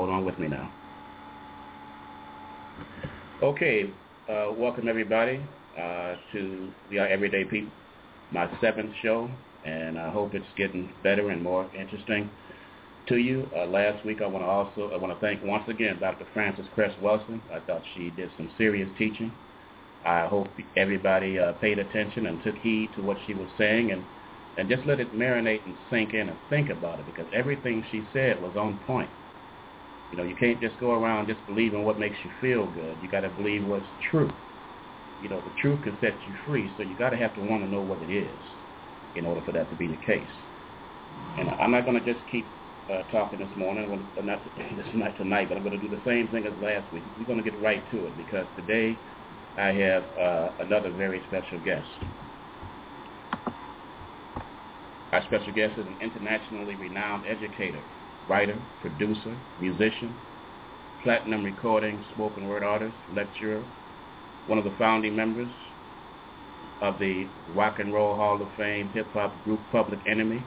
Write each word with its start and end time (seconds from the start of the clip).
Hold 0.00 0.12
on 0.12 0.24
with 0.24 0.38
me 0.38 0.48
now. 0.48 0.72
Okay, 3.42 3.92
uh, 4.30 4.46
welcome 4.56 4.88
everybody 4.88 5.44
uh, 5.78 6.14
to 6.32 6.72
We 6.88 6.98
Are 6.98 7.06
Everyday 7.06 7.44
People, 7.44 7.70
my 8.32 8.50
seventh 8.62 8.94
show, 9.02 9.30
and 9.66 9.98
I 9.98 10.08
hope 10.08 10.34
it's 10.34 10.46
getting 10.56 10.90
better 11.02 11.28
and 11.28 11.42
more 11.42 11.70
interesting 11.78 12.30
to 13.08 13.18
you. 13.18 13.46
Uh, 13.54 13.66
last 13.66 14.02
week, 14.06 14.22
I 14.22 14.26
want 14.26 14.42
to 14.42 14.48
also 14.48 14.90
I 14.90 14.96
want 14.96 15.12
to 15.12 15.20
thank 15.20 15.44
once 15.44 15.68
again 15.68 15.98
Dr. 16.00 16.26
Frances 16.32 16.64
Cress 16.74 16.94
Welsing. 17.02 17.42
I 17.52 17.60
thought 17.60 17.82
she 17.94 18.08
did 18.08 18.30
some 18.38 18.50
serious 18.56 18.88
teaching. 18.96 19.30
I 20.06 20.28
hope 20.28 20.46
everybody 20.78 21.38
uh, 21.38 21.52
paid 21.60 21.78
attention 21.78 22.24
and 22.24 22.42
took 22.42 22.56
heed 22.56 22.88
to 22.96 23.02
what 23.02 23.18
she 23.26 23.34
was 23.34 23.50
saying 23.58 23.92
and 23.92 24.02
and 24.56 24.66
just 24.66 24.86
let 24.86 24.98
it 24.98 25.14
marinate 25.14 25.66
and 25.66 25.76
sink 25.90 26.14
in 26.14 26.30
and 26.30 26.38
think 26.48 26.70
about 26.70 27.00
it 27.00 27.04
because 27.04 27.26
everything 27.34 27.84
she 27.90 28.02
said 28.14 28.40
was 28.40 28.56
on 28.56 28.78
point. 28.86 29.10
You 30.10 30.18
know, 30.18 30.24
you 30.24 30.34
can't 30.36 30.60
just 30.60 30.78
go 30.78 30.92
around 30.92 31.28
just 31.28 31.44
believing 31.46 31.84
what 31.84 31.98
makes 31.98 32.16
you 32.24 32.30
feel 32.40 32.66
good. 32.66 32.98
You 33.00 33.08
got 33.08 33.20
to 33.20 33.28
believe 33.30 33.64
what's 33.64 33.86
true. 34.10 34.30
You 35.22 35.28
know, 35.28 35.40
the 35.40 35.52
truth 35.60 35.82
can 35.82 35.96
set 36.00 36.14
you 36.26 36.34
free, 36.46 36.72
so 36.76 36.82
you 36.82 36.96
got 36.96 37.10
to 37.10 37.16
have 37.16 37.34
to 37.34 37.40
want 37.40 37.62
to 37.62 37.70
know 37.70 37.82
what 37.82 38.02
it 38.02 38.10
is 38.10 38.38
in 39.14 39.26
order 39.26 39.40
for 39.44 39.52
that 39.52 39.70
to 39.70 39.76
be 39.76 39.86
the 39.86 39.98
case. 40.06 40.26
And 41.38 41.50
I'm 41.50 41.70
not 41.70 41.84
going 41.84 42.02
to 42.02 42.12
just 42.12 42.24
keep 42.30 42.46
uh, 42.90 43.02
talking 43.12 43.38
this 43.38 43.48
morning, 43.56 43.84
I'm 43.84 44.08
gonna, 44.14 44.26
not 44.26 44.44
this 44.56 44.86
night 44.94 45.16
tonight, 45.16 45.48
but 45.48 45.56
I'm 45.56 45.62
going 45.64 45.78
to 45.78 45.88
do 45.88 45.94
the 45.94 46.02
same 46.04 46.28
thing 46.28 46.46
as 46.46 46.52
last 46.60 46.92
week. 46.92 47.04
We're 47.18 47.26
going 47.26 47.42
to 47.42 47.48
get 47.48 47.60
right 47.62 47.88
to 47.92 48.06
it 48.06 48.16
because 48.16 48.46
today 48.56 48.98
I 49.56 49.68
have 49.68 50.04
uh, 50.18 50.48
another 50.60 50.90
very 50.90 51.22
special 51.28 51.60
guest. 51.60 51.86
Our 55.12 55.22
special 55.26 55.52
guest 55.52 55.78
is 55.78 55.86
an 55.86 55.96
internationally 56.00 56.76
renowned 56.76 57.26
educator, 57.26 57.82
writer, 58.28 58.58
producer, 58.80 59.36
musician, 59.60 60.14
platinum 61.02 61.44
recording, 61.44 62.04
spoken 62.14 62.46
word 62.46 62.62
artist, 62.62 62.94
lecturer, 63.14 63.62
one 64.46 64.58
of 64.58 64.64
the 64.64 64.74
founding 64.78 65.14
members 65.16 65.48
of 66.80 66.98
the 66.98 67.26
Rock 67.54 67.78
and 67.78 67.92
Roll 67.92 68.16
Hall 68.16 68.40
of 68.40 68.48
Fame 68.56 68.88
hip 68.90 69.06
hop 69.12 69.32
group 69.44 69.60
Public 69.72 70.00
Enemy, 70.06 70.42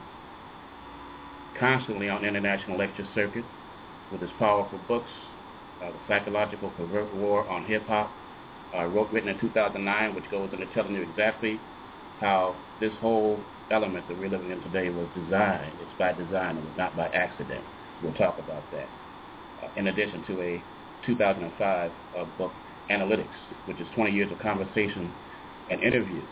constantly 1.58 2.08
on 2.08 2.24
international 2.24 2.76
lecture 2.78 3.06
circuits 3.14 3.46
with 4.10 4.20
his 4.20 4.30
powerful 4.38 4.78
books, 4.88 5.10
uh, 5.82 5.90
The 5.90 5.98
Psychological 6.08 6.70
Covert 6.76 7.14
War 7.14 7.48
on 7.48 7.64
Hip 7.66 7.86
Hop, 7.88 8.12
uh, 8.76 8.86
wrote 8.86 9.10
written 9.12 9.28
in 9.28 9.40
2009, 9.40 10.14
which 10.14 10.28
goes 10.30 10.50
into 10.52 10.66
telling 10.74 10.94
you 10.94 11.02
exactly 11.02 11.60
how 12.20 12.56
this 12.80 12.92
whole 13.00 13.38
element 13.70 14.06
that 14.08 14.18
we're 14.18 14.28
living 14.28 14.50
in 14.50 14.60
today 14.60 14.90
was 14.90 15.08
designed. 15.14 15.72
It's 15.80 15.98
by 15.98 16.12
design. 16.12 16.58
It 16.58 16.64
was 16.64 16.74
not 16.76 16.96
by 16.96 17.06
accident. 17.08 17.64
We'll 18.02 18.14
talk 18.14 18.38
about 18.38 18.70
that. 18.72 18.88
Uh, 19.62 19.68
in 19.76 19.86
addition 19.88 20.24
to 20.26 20.42
a 20.42 20.62
2005 21.06 21.90
uh, 22.18 22.24
book, 22.38 22.52
Analytixz, 22.90 23.26
which 23.66 23.80
is 23.80 23.86
20 23.94 24.12
years 24.12 24.30
of 24.30 24.38
conversation 24.38 25.10
and 25.70 25.82
interviews. 25.82 26.22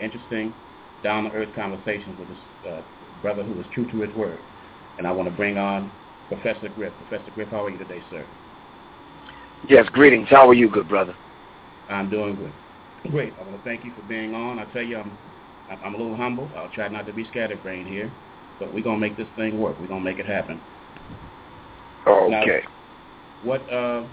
Interesting, 0.00 0.54
down-to-earth 1.02 1.50
conversations 1.54 2.18
with 2.18 2.28
this 2.28 2.38
uh, 2.68 2.80
brother 3.20 3.42
who 3.42 3.52
was 3.52 3.66
true 3.74 3.90
to 3.90 4.00
his 4.00 4.14
word. 4.16 4.40
And 4.98 5.06
I 5.06 5.12
want 5.12 5.28
to 5.28 5.34
bring 5.34 5.58
on 5.58 5.90
Professor 6.28 6.68
Griff. 6.68 6.92
Professor 7.08 7.30
Griff, 7.32 7.48
how 7.50 7.66
are 7.66 7.70
you 7.70 7.78
today, 7.78 8.02
sir? 8.10 8.24
Yes, 9.68 9.86
greetings. 9.92 10.28
How 10.30 10.48
are 10.48 10.54
you, 10.54 10.68
good 10.70 10.88
brother? 10.88 11.14
I'm 11.88 12.08
doing 12.08 12.36
good. 12.36 12.52
Great. 13.10 13.34
I 13.38 13.42
want 13.42 13.62
to 13.62 13.68
thank 13.68 13.84
you 13.84 13.92
for 13.94 14.02
being 14.02 14.34
on. 14.34 14.58
I 14.58 14.64
tell 14.66 14.82
you, 14.82 14.98
I'm 14.98 15.18
I'm 15.70 15.94
a 15.94 15.98
little 15.98 16.16
humble. 16.16 16.50
I'll 16.56 16.68
try 16.70 16.88
not 16.88 17.06
to 17.06 17.12
be 17.12 17.26
scatterbrained 17.30 17.88
here, 17.88 18.10
but 18.58 18.72
we're 18.72 18.84
gonna 18.84 18.98
make 18.98 19.16
this 19.16 19.28
thing 19.36 19.58
work. 19.58 19.78
We're 19.80 19.88
gonna 19.88 20.04
make 20.04 20.18
it 20.18 20.26
happen. 20.26 20.60
Okay. 22.42 22.62
What 23.42 23.70
uh, 23.72 24.04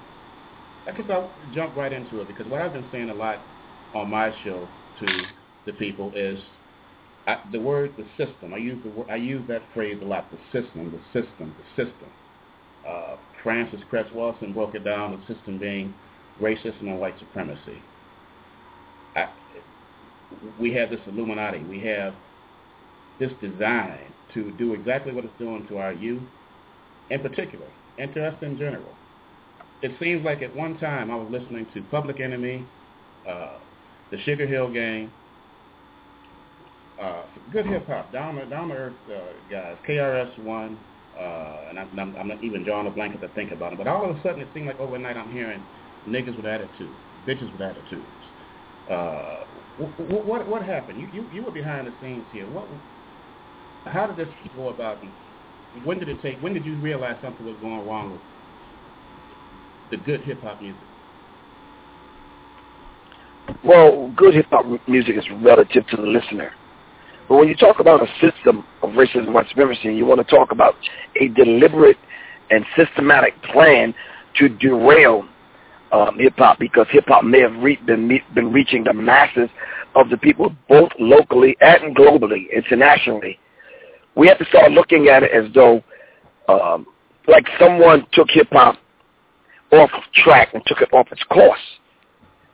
I 0.87 0.91
guess 0.91 1.05
I'll 1.09 1.31
jump 1.53 1.75
right 1.75 1.91
into 1.91 2.21
it 2.21 2.27
because 2.27 2.47
what 2.47 2.61
I've 2.61 2.73
been 2.73 2.87
saying 2.91 3.09
a 3.09 3.13
lot 3.13 3.45
on 3.93 4.09
my 4.09 4.33
show 4.43 4.67
to 4.99 5.05
the 5.65 5.73
people 5.73 6.11
is 6.15 6.39
I, 7.27 7.37
the 7.51 7.59
word 7.59 7.93
the 7.97 8.05
system. 8.23 8.53
I 8.53 8.57
use 8.57 8.83
the 8.83 9.11
I 9.11 9.15
use 9.15 9.45
that 9.47 9.61
phrase 9.73 9.97
a 10.01 10.05
lot. 10.05 10.29
The 10.31 10.37
system, 10.61 10.91
the 10.91 11.21
system, 11.21 11.53
the 11.57 11.83
system. 11.83 12.09
Uh, 12.87 13.15
Frances 13.43 13.79
Cress 13.89 14.07
Welsing 14.15 14.53
broke 14.53 14.73
it 14.73 14.83
down. 14.83 15.21
The 15.27 15.33
system 15.33 15.59
being 15.59 15.93
racism 16.41 16.81
and 16.81 16.99
white 16.99 17.17
supremacy. 17.19 17.81
I, 19.15 19.27
we 20.59 20.73
have 20.73 20.89
this 20.89 20.99
Illuminati. 21.07 21.63
We 21.63 21.79
have 21.81 22.13
this 23.19 23.31
design 23.41 23.99
to 24.33 24.51
do 24.57 24.73
exactly 24.73 25.13
what 25.13 25.25
it's 25.25 25.37
doing 25.37 25.65
to 25.67 25.77
our 25.77 25.93
youth, 25.93 26.23
in 27.09 27.19
particular, 27.21 27.67
and 27.97 28.13
to 28.13 28.25
us 28.25 28.35
in 28.41 28.57
general. 28.57 28.93
It 29.81 29.91
seems 29.99 30.23
like 30.23 30.41
at 30.41 30.55
one 30.55 30.77
time 30.79 31.11
I 31.11 31.15
was 31.15 31.27
listening 31.31 31.65
to 31.73 31.81
Public 31.89 32.19
Enemy, 32.19 32.65
uh, 33.27 33.57
the 34.11 34.19
Sugar 34.21 34.47
Hill 34.47 34.71
Gang, 34.71 35.11
uh, 37.01 37.23
good 37.51 37.65
hip 37.65 37.87
hop, 37.87 38.11
down 38.13 38.35
the 38.35 38.45
down 38.45 38.71
earth 38.71 38.93
uh, 39.09 39.19
guys, 39.49 39.75
KRS 39.87 40.43
One, 40.43 40.77
uh, 41.17 41.69
and 41.69 41.79
I'm, 41.79 42.15
I'm, 42.15 42.27
not 42.27 42.43
even 42.43 42.63
drawing 42.63 42.87
a 42.87 42.91
blanket 42.91 43.21
to 43.21 43.27
think 43.29 43.51
about 43.51 43.73
it. 43.73 43.77
But 43.77 43.87
all 43.87 44.07
of 44.07 44.15
a 44.15 44.21
sudden, 44.21 44.41
it 44.41 44.47
seemed 44.53 44.67
like 44.67 44.79
overnight 44.79 45.17
I'm 45.17 45.31
hearing 45.31 45.63
niggas 46.07 46.35
with 46.37 46.45
attitudes, 46.45 46.93
bitches 47.27 47.51
with 47.51 47.61
attitudes. 47.61 48.05
Uh, 48.89 49.43
what, 49.77 50.25
what 50.25 50.47
what 50.47 50.63
happened? 50.63 50.99
You, 50.99 51.07
you 51.13 51.29
you 51.33 51.43
were 51.43 51.51
behind 51.51 51.87
the 51.87 51.93
scenes 52.01 52.25
here. 52.31 52.49
What? 52.49 52.67
How 53.85 54.07
did 54.07 54.17
this 54.17 54.33
go 54.55 54.69
about? 54.69 54.97
When 55.83 55.99
did 55.99 56.09
it 56.09 56.21
take? 56.21 56.39
When 56.39 56.53
did 56.53 56.65
you 56.65 56.75
realize 56.77 57.15
something 57.21 57.45
was 57.45 57.55
going 57.61 57.87
wrong 57.87 58.11
with 58.11 58.21
the 59.91 59.97
good 59.97 60.21
hip 60.21 60.41
hop 60.41 60.61
music? 60.61 60.81
Well, 63.63 64.13
good 64.15 64.33
hip 64.33 64.47
hop 64.49 64.65
music 64.87 65.17
is 65.17 65.25
relative 65.41 65.87
to 65.87 65.97
the 65.97 66.03
listener. 66.03 66.51
But 67.27 67.37
when 67.37 67.47
you 67.47 67.55
talk 67.55 67.79
about 67.79 68.01
a 68.01 68.07
system 68.19 68.65
of 68.81 68.91
racism 68.91 69.27
and 69.27 69.33
white 69.33 69.47
supremacy, 69.47 69.93
you 69.93 70.05
want 70.05 70.19
to 70.19 70.35
talk 70.35 70.51
about 70.51 70.75
a 71.19 71.29
deliberate 71.29 71.97
and 72.49 72.65
systematic 72.75 73.41
plan 73.43 73.93
to 74.37 74.49
derail 74.49 75.23
um, 75.91 76.17
hip 76.17 76.33
hop 76.37 76.59
because 76.59 76.87
hip 76.89 77.05
hop 77.07 77.23
may 77.23 77.39
have 77.39 77.55
re- 77.61 77.79
been 77.85 78.07
been 78.33 78.51
reaching 78.51 78.83
the 78.83 78.93
masses 78.93 79.49
of 79.95 80.09
the 80.09 80.17
people 80.17 80.55
both 80.69 80.91
locally 80.99 81.57
and 81.59 81.95
globally, 81.95 82.51
internationally. 82.55 83.37
We 84.15 84.27
have 84.27 84.37
to 84.39 84.45
start 84.45 84.71
looking 84.71 85.07
at 85.07 85.23
it 85.23 85.31
as 85.31 85.51
though, 85.53 85.83
um, 86.47 86.85
like 87.27 87.45
someone 87.59 88.05
took 88.13 88.29
hip 88.29 88.47
hop 88.51 88.77
off 89.71 89.89
track 90.13 90.53
and 90.53 90.63
took 90.65 90.81
it 90.81 90.91
off 90.93 91.11
its 91.11 91.23
course, 91.23 91.59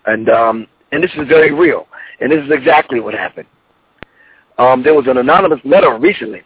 and 0.06 0.30
um, 0.30 0.68
and 0.92 1.04
this 1.04 1.12
is 1.12 1.28
very 1.28 1.54
real, 1.54 1.88
and 2.19 2.31
this 2.31 2.44
is 2.44 2.51
exactly 2.51 3.00
what 3.00 3.13
happened. 3.13 3.48
Um, 4.57 4.81
there 4.81 4.95
was 4.95 5.07
an 5.07 5.18
anonymous 5.18 5.60
letter 5.63 5.98
recently 6.00 6.42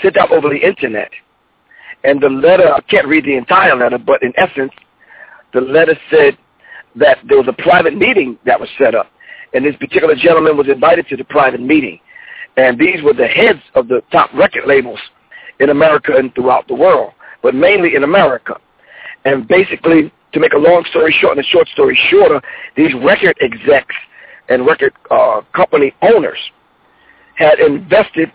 sent 0.00 0.16
out 0.16 0.32
over 0.32 0.48
the 0.48 0.56
internet. 0.56 1.10
And 2.04 2.20
the 2.20 2.28
letter, 2.28 2.72
I 2.72 2.80
can't 2.82 3.06
read 3.06 3.24
the 3.24 3.36
entire 3.36 3.76
letter, 3.76 3.98
but 3.98 4.22
in 4.22 4.32
essence, 4.36 4.72
the 5.52 5.60
letter 5.60 5.96
said 6.10 6.36
that 6.96 7.18
there 7.28 7.38
was 7.38 7.48
a 7.48 7.62
private 7.62 7.96
meeting 7.96 8.38
that 8.44 8.58
was 8.58 8.68
set 8.78 8.94
up. 8.94 9.10
And 9.54 9.64
this 9.64 9.76
particular 9.76 10.14
gentleman 10.14 10.56
was 10.56 10.68
invited 10.68 11.08
to 11.08 11.16
the 11.16 11.24
private 11.24 11.60
meeting. 11.60 12.00
And 12.56 12.78
these 12.78 13.02
were 13.02 13.12
the 13.14 13.26
heads 13.26 13.60
of 13.74 13.88
the 13.88 14.02
top 14.10 14.32
record 14.34 14.64
labels 14.66 14.98
in 15.60 15.70
America 15.70 16.12
and 16.16 16.34
throughout 16.34 16.68
the 16.68 16.74
world, 16.74 17.12
but 17.42 17.54
mainly 17.54 17.94
in 17.94 18.04
America. 18.04 18.56
And 19.24 19.46
basically, 19.46 20.12
to 20.32 20.40
make 20.40 20.52
a 20.52 20.58
long 20.58 20.84
story 20.90 21.14
short 21.18 21.36
and 21.36 21.44
a 21.44 21.48
short 21.48 21.68
story 21.68 21.98
shorter, 22.10 22.40
these 22.76 22.92
record 22.94 23.36
execs 23.40 23.94
and 24.48 24.66
record 24.66 24.92
uh, 25.10 25.42
company 25.54 25.94
owners 26.02 26.38
had 27.36 27.58
invested 27.58 28.30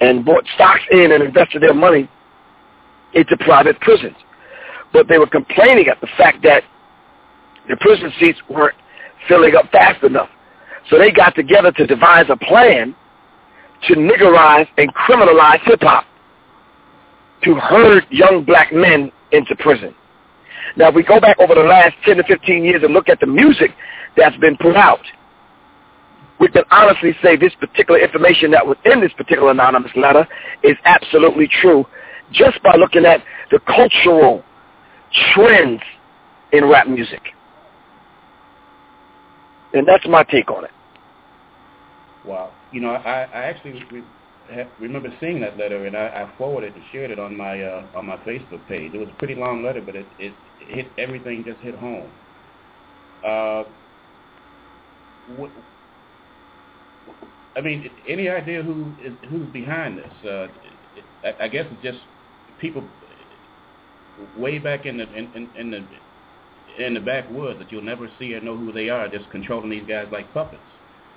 and 0.00 0.24
bought 0.24 0.44
stocks 0.54 0.82
in 0.90 1.12
and 1.12 1.22
invested 1.22 1.62
their 1.62 1.74
money 1.74 2.08
into 3.14 3.36
private 3.38 3.78
prisons. 3.80 4.16
But 4.94 5.08
they 5.08 5.18
were 5.18 5.26
complaining 5.26 5.88
at 5.88 6.00
the 6.00 6.08
fact 6.16 6.42
that 6.44 6.62
the 7.68 7.76
prison 7.80 8.10
seats 8.18 8.38
weren't 8.48 8.76
filling 9.28 9.54
up 9.56 9.70
fast 9.70 10.02
enough. 10.02 10.30
So 10.88 10.98
they 10.98 11.10
got 11.10 11.34
together 11.34 11.72
to 11.72 11.86
devise 11.86 12.26
a 12.30 12.36
plan 12.36 12.94
to 13.88 13.94
niggerize 13.94 14.66
and 14.78 14.94
criminalize 14.94 15.60
hip-hop, 15.64 16.06
to 17.42 17.54
herd 17.56 18.06
young 18.10 18.44
black 18.44 18.72
men 18.72 19.12
into 19.32 19.54
prison. 19.56 19.94
Now, 20.76 20.88
if 20.88 20.94
we 20.94 21.02
go 21.02 21.20
back 21.20 21.38
over 21.38 21.54
the 21.54 21.62
last 21.62 21.94
10 22.04 22.16
to 22.16 22.24
15 22.24 22.64
years 22.64 22.82
and 22.82 22.94
look 22.94 23.08
at 23.08 23.20
the 23.20 23.26
music 23.26 23.72
that's 24.16 24.36
been 24.38 24.56
put 24.56 24.76
out, 24.76 25.04
we 26.40 26.48
can 26.48 26.64
honestly 26.70 27.14
say 27.22 27.36
this 27.36 27.52
particular 27.60 28.00
information 28.00 28.50
that 28.52 28.66
was 28.66 28.76
in 28.84 29.00
this 29.00 29.12
particular 29.12 29.50
anonymous 29.50 29.92
letter 29.96 30.26
is 30.62 30.76
absolutely 30.84 31.48
true 31.48 31.84
just 32.32 32.62
by 32.62 32.74
looking 32.76 33.04
at 33.04 33.22
the 33.50 33.60
cultural 33.66 34.42
trends 35.32 35.82
in 36.52 36.64
rap 36.68 36.86
music. 36.86 37.22
And 39.72 39.86
that's 39.86 40.06
my 40.06 40.22
take 40.24 40.50
on 40.50 40.64
it. 40.64 40.70
Wow. 42.24 42.52
You 42.72 42.80
know, 42.80 42.90
I, 42.90 43.22
I 43.24 43.44
actually 43.44 43.82
re- 43.90 44.66
remember 44.80 45.08
seeing 45.20 45.40
that 45.40 45.58
letter, 45.58 45.86
and 45.86 45.96
I, 45.96 46.06
I 46.06 46.38
forwarded 46.38 46.74
and 46.74 46.82
shared 46.92 47.10
it 47.10 47.18
on 47.18 47.36
my 47.36 47.62
uh, 47.62 47.86
on 47.94 48.06
my 48.06 48.16
Facebook 48.18 48.66
page. 48.68 48.94
It 48.94 48.98
was 48.98 49.08
a 49.08 49.18
pretty 49.18 49.34
long 49.34 49.62
letter, 49.62 49.82
but 49.84 49.96
it, 49.96 50.06
it 50.18 50.32
hit 50.60 50.86
everything 50.96 51.44
just 51.44 51.60
hit 51.60 51.74
home. 51.74 52.08
Uh, 53.24 53.64
what, 55.36 55.50
I 57.56 57.60
mean, 57.60 57.90
any 58.08 58.28
idea 58.28 58.62
who 58.62 58.92
is 59.02 59.12
who's 59.28 59.48
behind 59.52 59.98
this? 59.98 60.28
Uh, 60.28 60.46
I, 61.24 61.44
I 61.44 61.48
guess 61.48 61.66
it's 61.70 61.82
just 61.82 61.98
people 62.60 62.82
way 64.36 64.58
back 64.58 64.86
in 64.86 64.96
the 64.98 65.12
in, 65.14 65.30
in, 65.34 65.50
in 65.56 65.70
the 65.70 65.84
in 66.84 66.94
the 66.94 67.00
backwoods 67.00 67.58
that 67.58 67.70
you'll 67.70 67.82
never 67.82 68.08
see 68.18 68.34
or 68.34 68.40
know 68.40 68.56
who 68.56 68.72
they 68.72 68.88
are, 68.88 69.08
just 69.08 69.30
controlling 69.30 69.70
these 69.70 69.84
guys 69.88 70.06
like 70.10 70.32
puppets. 70.34 70.62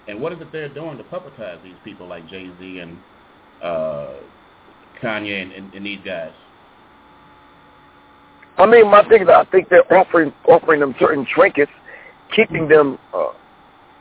And 0.08 0.22
what 0.22 0.32
is 0.32 0.40
it 0.40 0.52
they're 0.52 0.74
doing 0.74 0.98
to 0.98 1.04
puppetize 1.04 1.62
these 1.64 1.76
people 1.84 2.08
like 2.08 2.28
Jay 2.30 2.50
Z 2.60 2.80
and 2.80 2.98
uh, 3.62 4.14
Kanye 5.02 5.42
and, 5.42 5.52
and, 5.52 5.74
and 5.74 5.86
these 5.86 6.00
guys? 6.06 6.32
I 8.58 8.66
mean, 8.66 8.90
my 8.90 9.08
thing 9.08 9.22
is, 9.24 9.28
I 9.30 9.46
think 9.52 9.70
they're 9.70 9.92
offering 9.94 10.34
offering 10.48 10.80
them 10.80 10.96
certain 11.00 11.26
trinkets, 11.26 11.72
keeping 12.36 12.68
them 12.68 12.98
uh, 13.14 13.32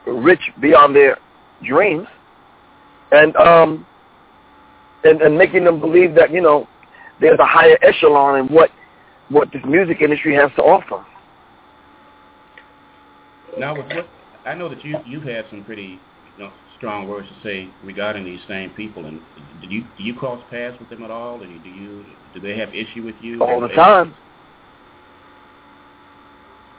rich 0.06 0.40
beyond 0.60 0.96
their 0.96 1.19
dreams, 1.66 2.06
and 3.12 3.37
um, 3.37 3.87
and 5.04 5.20
and 5.20 5.37
making 5.37 5.64
them 5.64 5.81
believe 5.81 6.14
that 6.14 6.31
you 6.31 6.40
know 6.40 6.66
there's 7.20 7.38
a 7.38 7.44
higher 7.46 7.78
echelon 7.82 8.38
in 8.38 8.46
what 8.46 8.70
what 9.28 9.52
this 9.52 9.62
music 9.67 10.00
industry 10.00 10.34
has 10.34 10.50
to 10.56 10.62
offer. 10.62 11.05
Now, 13.58 13.76
with 13.76 13.87
what 13.87 14.08
I 14.44 14.55
know 14.55 14.69
that 14.69 14.84
you 14.84 14.96
you've 15.06 15.25
had 15.25 15.47
some 15.50 15.64
pretty 15.64 15.99
you 16.38 16.45
know 16.45 16.52
strong 16.76 17.09
words 17.09 17.28
to 17.28 17.35
say 17.42 17.68
regarding 17.83 18.25
these 18.25 18.40
same 18.47 18.71
people, 18.71 19.06
and 19.06 19.21
do 19.62 19.68
you 19.68 19.83
do 19.97 20.04
you 20.04 20.14
cross 20.14 20.42
paths 20.50 20.76
with 20.78 20.90
them 20.90 21.02
at 21.02 21.11
all, 21.11 21.42
or 21.42 21.47
do 21.47 21.68
you 21.68 22.04
do 22.35 22.40
they 22.40 22.56
have 22.59 22.75
issue 22.75 23.02
with 23.02 23.16
you 23.21 23.42
all 23.42 23.61
the 23.61 23.68
time? 23.68 24.14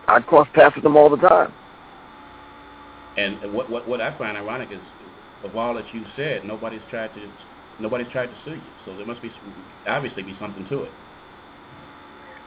I 0.08 0.22
cross 0.22 0.48
paths 0.54 0.76
with 0.76 0.84
them 0.84 0.96
all 0.96 1.10
the 1.10 1.18
time. 1.18 1.54
And 3.18 3.54
what 3.54 3.70
what 3.70 3.88
what 3.88 4.02
I 4.02 4.18
find 4.18 4.38
ironic 4.38 4.70
is, 4.72 4.80
of 5.44 5.56
all 5.56 5.74
that 5.74 5.86
you 5.94 6.06
said, 6.16 6.46
nobody's 6.46 6.82
tried 6.90 7.14
to 7.16 7.32
nobody's 7.80 8.08
tried 8.12 8.28
to 8.28 8.36
sue 8.46 8.54
you. 8.54 8.62
So 8.86 8.96
there 8.96 9.06
must 9.06 9.22
be 9.22 9.32
obviously 9.88 10.24
be 10.24 10.36
something 10.40 10.68
to 10.70 10.84
it. 10.84 10.92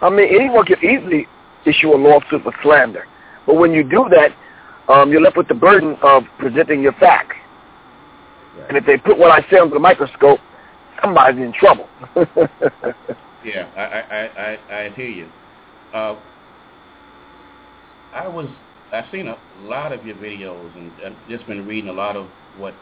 I 0.00 0.10
mean, 0.10 0.28
anyone 0.34 0.64
can 0.64 0.78
easily 0.78 1.26
issue 1.66 1.94
a 1.94 1.96
lawsuit 1.96 2.42
for 2.42 2.52
slander, 2.62 3.06
but 3.46 3.54
when 3.54 3.72
you 3.72 3.82
do 3.82 4.06
that, 4.10 4.34
um, 4.92 5.10
you're 5.10 5.20
left 5.20 5.36
with 5.36 5.48
the 5.48 5.54
burden 5.54 5.96
of 6.02 6.24
presenting 6.38 6.82
your 6.82 6.92
facts. 6.94 7.36
Right. 8.56 8.68
And 8.68 8.76
if 8.76 8.86
they 8.86 8.96
put 8.96 9.18
what 9.18 9.30
I 9.30 9.48
say 9.50 9.58
under 9.58 9.74
the 9.74 9.80
microscope, 9.80 10.40
somebody's 11.02 11.40
in 11.40 11.52
trouble. 11.52 11.88
yeah, 13.44 13.70
I, 13.76 13.82
I, 13.82 14.58
I, 14.72 14.84
I 14.84 14.90
hear 14.90 15.08
you. 15.08 15.28
Uh, 15.94 16.16
I 18.12 18.26
was 18.26 18.48
I've 18.92 19.04
seen 19.12 19.28
a 19.28 19.38
lot 19.62 19.92
of 19.92 20.04
your 20.04 20.16
videos 20.16 20.76
and 20.76 20.90
I've 21.04 21.28
just 21.28 21.46
been 21.46 21.66
reading 21.66 21.90
a 21.90 21.92
lot 21.92 22.16
of 22.16 22.26
what 22.58 22.74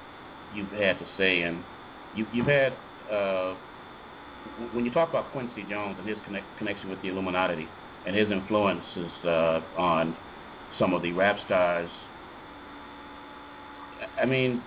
you've 0.55 0.71
had 0.71 0.99
to 0.99 1.07
say, 1.19 1.43
and 1.43 1.63
you, 2.15 2.27
you've 2.33 2.47
had 2.47 2.73
uh, 3.13 3.55
when 4.73 4.85
you 4.85 4.91
talk 4.93 5.09
about 5.11 5.33
Quincy 5.33 5.65
Jones 5.69 5.97
and 5.99 6.09
his 6.09 6.19
connect, 6.25 6.57
connection 6.59 6.91
with 6.91 7.01
the 7.03 7.09
Illuminati 7.09 7.69
and 8.07 8.17
his 8.17 8.31
influences 8.31 9.11
uh, 9.25 9.61
on 9.77 10.17
some 10.79 10.95
of 10.95 11.03
the 11.03 11.13
rap 11.13 11.39
stars. 11.47 11.91
I 14.21 14.27
mean, 14.27 14.63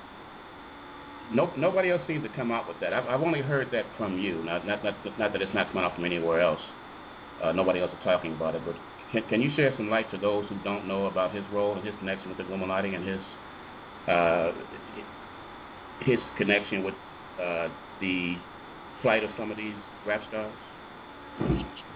no, 1.32 1.52
nobody 1.58 1.90
else 1.90 2.02
seems 2.08 2.24
to 2.24 2.30
come 2.36 2.52
out 2.52 2.68
with 2.68 2.80
that. 2.82 2.94
I've, 2.94 3.08
I've 3.08 3.22
only 3.22 3.42
heard 3.42 3.70
that 3.72 3.86
from 3.98 4.20
you. 4.20 4.44
Not, 4.44 4.68
not, 4.68 4.84
not, 4.84 4.96
not 5.18 5.32
that 5.34 5.42
it's 5.42 5.54
not 5.54 5.68
coming 5.68 5.84
out 5.86 5.96
from 5.96 6.06
anywhere 6.06 6.42
else. 6.42 6.60
Uh, 7.42 7.52
nobody 7.52 7.80
else 7.80 7.92
is 7.92 7.98
talking 8.04 8.34
about 8.34 8.56
it, 8.56 8.62
but 8.66 8.76
can, 9.12 9.24
can 9.30 9.42
you 9.42 9.52
share 9.56 9.74
some 9.78 9.90
light 9.90 10.10
to 10.12 10.18
those 10.18 10.48
who 10.50 10.56
don't 10.64 10.88
know 10.88 11.08
about 11.08 11.34
his 11.34 11.44
role 11.52 11.76
and 11.76 11.86
his 11.86 11.96
connection 12.00 12.30
with 12.30 12.38
the 12.38 12.46
Illuminati 12.46 12.94
and 12.94 13.08
his 13.08 13.20
uh, 14.08 14.52
his 16.02 16.20
connection 16.38 16.84
with 16.84 16.96
uh, 17.42 17.70
the 18.00 18.36
flight 19.02 19.24
of 19.24 19.30
some 19.38 19.52
of 19.52 19.58
these 19.58 19.74
rap 20.06 20.22
stars? 20.30 20.54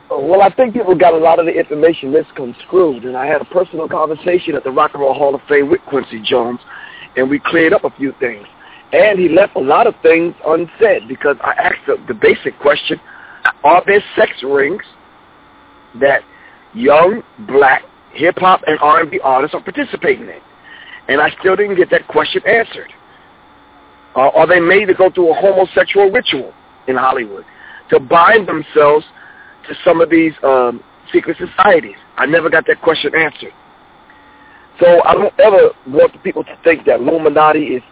Well, 0.10 0.42
I 0.42 0.54
think 0.54 0.74
people 0.74 0.96
got 0.96 1.14
a 1.14 1.18
lot 1.18 1.40
of 1.40 1.46
the 1.46 1.52
information 1.52 2.12
misconstrued, 2.12 3.06
and 3.06 3.18
I 3.18 3.26
had 3.26 3.42
a 3.42 3.46
personal 3.46 3.88
conversation 3.88 4.56
at 4.56 4.64
the 4.64 4.72
Rock 4.72 4.92
and 4.94 5.02
Roll 5.02 5.16
Hall 5.16 5.34
of 5.34 5.42
Fame 5.50 5.70
with 5.70 5.82
Quincy 5.88 6.22
Jones, 6.22 6.60
and 7.16 7.30
we 7.30 7.40
cleared 7.40 7.74
up 7.74 7.84
a 7.84 7.90
few 7.92 8.14
things. 8.20 8.46
And 8.94 9.18
he 9.20 9.30
left 9.30 9.56
a 9.56 9.60
lot 9.60 9.88
of 9.88 9.96
things 10.04 10.36
unsaid 10.46 11.08
because 11.08 11.38
I 11.42 11.54
asked 11.54 11.86
the, 11.88 11.98
the 12.08 12.14
basic 12.14 12.58
question, 12.60 13.00
are 13.64 13.84
there 13.86 14.04
sex 14.16 14.32
rings 14.44 14.84
that 16.00 16.22
young 16.74 17.24
black 17.48 17.84
hip-hop 18.14 18.62
and 18.68 18.78
R&B 18.80 19.20
artists 19.24 19.56
are 19.56 19.62
participating 19.62 20.28
in? 20.28 20.40
And 21.08 21.20
I 21.20 21.32
still 21.40 21.56
didn't 21.56 21.78
get 21.78 21.90
that 21.90 22.08
question 22.08 22.42
answered. 22.48 22.92
Uh, 24.16 24.30
are 24.30 24.48
they 24.48 24.60
made 24.60 24.86
to 24.86 24.94
go 24.94 25.10
through 25.10 25.32
a 25.32 25.34
homosexual 25.34 26.12
ritual 26.12 26.54
in 26.88 26.96
Hollywood 26.96 27.46
to 27.90 28.00
bind 28.00 28.48
themselves 28.48 29.06
to 29.68 29.76
some 29.84 30.02
of 30.02 30.10
these 30.10 30.34
um, 30.44 30.84
secret 31.12 31.38
societies? 31.38 31.98
I 32.18 32.26
never 32.26 32.50
got 32.50 32.66
that 32.68 32.82
question 32.82 33.14
answered. 33.16 33.54
So 34.80 35.02
I 35.04 35.14
don't 35.14 35.34
ever 35.40 35.72
want 35.88 36.14
the 36.14 36.20
people 36.20 36.44
to 36.44 36.58
think 36.64 36.86
that 36.86 37.00
Illuminati 37.00 37.60
is 37.60 37.84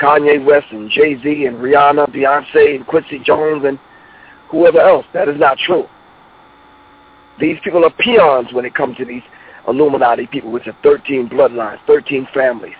Kanye 0.00 0.44
West 0.44 0.66
and 0.72 0.90
Jay-Z 0.90 1.46
and 1.46 1.56
Rihanna, 1.58 2.10
Beyonce 2.10 2.76
and 2.76 2.86
Quincy 2.86 3.20
Jones 3.24 3.64
and 3.64 3.78
whoever 4.50 4.80
else. 4.80 5.06
That 5.14 5.28
is 5.28 5.38
not 5.38 5.58
true. 5.58 5.86
These 7.40 7.58
people 7.62 7.84
are 7.84 7.90
peons 7.90 8.52
when 8.52 8.64
it 8.64 8.74
comes 8.74 8.96
to 8.98 9.04
these 9.04 9.22
Illuminati 9.66 10.26
people, 10.26 10.50
which 10.50 10.66
are 10.66 10.76
13 10.82 11.28
bloodlines, 11.28 11.78
13 11.86 12.28
families. 12.34 12.74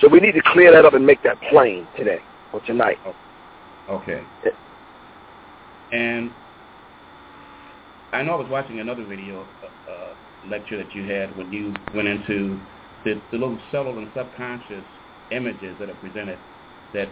So 0.00 0.08
we 0.08 0.20
need 0.20 0.32
to 0.32 0.42
clear 0.52 0.72
that 0.72 0.84
up 0.84 0.94
and 0.94 1.06
make 1.06 1.22
that 1.22 1.40
plain 1.50 1.86
today 1.96 2.18
or 2.52 2.60
tonight. 2.60 2.98
Okay. 3.88 4.22
And 5.92 6.32
I 8.12 8.22
know 8.22 8.32
I 8.32 8.36
was 8.36 8.48
watching 8.50 8.80
another 8.80 9.04
video 9.04 9.46
uh, 9.62 9.90
uh, 9.90 10.14
lecture 10.48 10.76
that 10.78 10.94
you 10.94 11.10
had 11.10 11.36
when 11.36 11.52
you 11.52 11.74
went 11.94 12.08
into 12.08 12.60
the, 13.04 13.20
the 13.30 13.38
little 13.38 13.58
subtle 13.70 13.98
and 13.98 14.10
subconscious 14.14 14.84
images 15.30 15.76
that 15.78 15.90
are 15.90 15.94
presented 15.94 16.38
that 16.92 17.08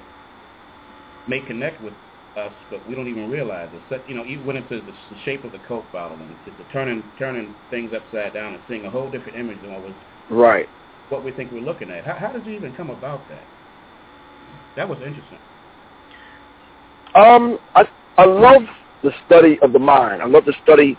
may 1.27 1.41
connect 1.41 1.83
with 1.83 1.95
us, 2.37 2.53
but 2.71 2.87
we 2.87 2.95
don't 2.95 3.09
even 3.09 3.31
realize 3.31 3.69
it. 3.73 3.83
So, 3.89 4.01
you 4.07 4.15
know, 4.15 4.25
you 4.25 4.43
went 4.45 4.59
into 4.59 4.81
the, 4.81 4.93
the 4.93 5.21
shape 5.25 5.45
of 5.45 5.53
the 5.53 5.59
Coke 5.61 5.91
bottle 5.93 6.19
and 6.19 6.31
the, 6.45 6.51
the 6.51 6.69
turning 6.73 7.03
turning 7.19 7.55
things 7.71 7.93
upside 7.95 8.35
down 8.35 8.55
and 8.55 8.63
seeing 8.69 8.85
a 8.85 8.91
whole 8.91 9.11
different 9.11 9.39
image 9.39 9.61
than 9.63 9.73
what 9.73 9.83
was 9.83 9.95
right 10.31 10.69
what 11.11 11.23
we 11.25 11.31
think 11.33 11.53
we're 11.53 11.61
looking 11.61 11.91
at. 11.91 12.05
How, 12.05 12.15
how 12.15 12.33
did 12.33 12.47
you 12.47 12.53
even 12.53 12.75
come 12.75 12.91
about 12.91 13.29
that? 13.29 13.45
That 14.77 14.89
was 14.89 14.99
interesting. 14.99 15.39
Um, 17.15 17.59
I 17.75 17.85
I 18.17 18.25
love 18.25 18.63
the 19.03 19.11
study 19.27 19.59
of 19.63 19.73
the 19.73 19.79
mind. 19.79 20.23
I 20.23 20.27
love 20.27 20.45
the 20.45 20.55
study 20.63 20.99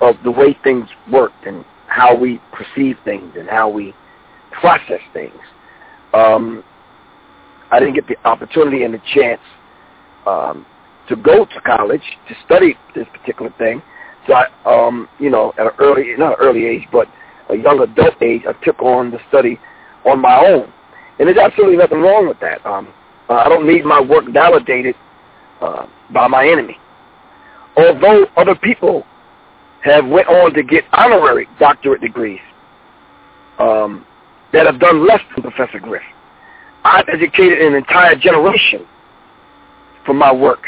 of 0.00 0.16
the 0.24 0.30
way 0.30 0.56
things 0.62 0.88
work 1.10 1.32
and 1.46 1.64
how 1.86 2.16
we 2.16 2.40
perceive 2.52 2.96
things 3.04 3.32
and 3.38 3.48
how 3.48 3.68
we 3.68 3.94
process 4.52 5.00
things. 5.12 5.40
Um, 6.12 6.62
I 7.70 7.80
didn't 7.80 7.94
get 7.94 8.06
the 8.06 8.16
opportunity 8.28 8.84
and 8.84 8.94
the 8.94 9.00
chance 9.14 9.40
um, 10.26 10.66
to 11.08 11.16
go 11.16 11.44
to 11.44 11.60
college 11.64 12.02
to 12.28 12.34
study 12.44 12.76
this 12.94 13.06
particular 13.12 13.52
thing. 13.58 13.82
So 14.26 14.34
I, 14.34 14.46
um, 14.64 15.08
you 15.18 15.30
know, 15.30 15.52
at 15.58 15.66
an 15.66 15.72
early, 15.78 16.14
not 16.16 16.38
an 16.38 16.46
early 16.46 16.66
age, 16.66 16.86
but 16.92 17.08
a 17.50 17.56
young 17.56 17.80
adult 17.80 18.22
age, 18.22 18.42
I 18.48 18.52
took 18.64 18.80
on 18.82 19.10
the 19.10 19.18
study 19.28 19.58
on 20.06 20.20
my 20.20 20.36
own. 20.46 20.72
And 21.18 21.28
there's 21.28 21.38
absolutely 21.38 21.76
nothing 21.76 22.00
wrong 22.00 22.28
with 22.28 22.40
that. 22.40 22.64
Um, 22.66 22.88
I 23.28 23.48
don't 23.48 23.66
need 23.66 23.84
my 23.84 24.00
work 24.00 24.24
validated 24.32 24.94
uh, 25.60 25.86
by 26.12 26.28
my 26.28 26.46
enemy. 26.46 26.78
Although 27.76 28.26
other 28.36 28.54
people 28.54 29.04
have 29.82 30.06
went 30.06 30.28
on 30.28 30.54
to 30.54 30.62
get 30.62 30.84
honorary 30.92 31.46
doctorate 31.58 32.00
degrees 32.00 32.40
um, 33.58 34.06
that 34.52 34.66
have 34.66 34.80
done 34.80 35.06
less 35.06 35.20
than 35.34 35.42
Professor 35.42 35.78
Griff. 35.78 36.02
I've 36.84 37.08
educated 37.08 37.60
an 37.60 37.74
entire 37.74 38.16
generation 38.16 38.86
from 40.04 40.18
my 40.18 40.32
work. 40.32 40.66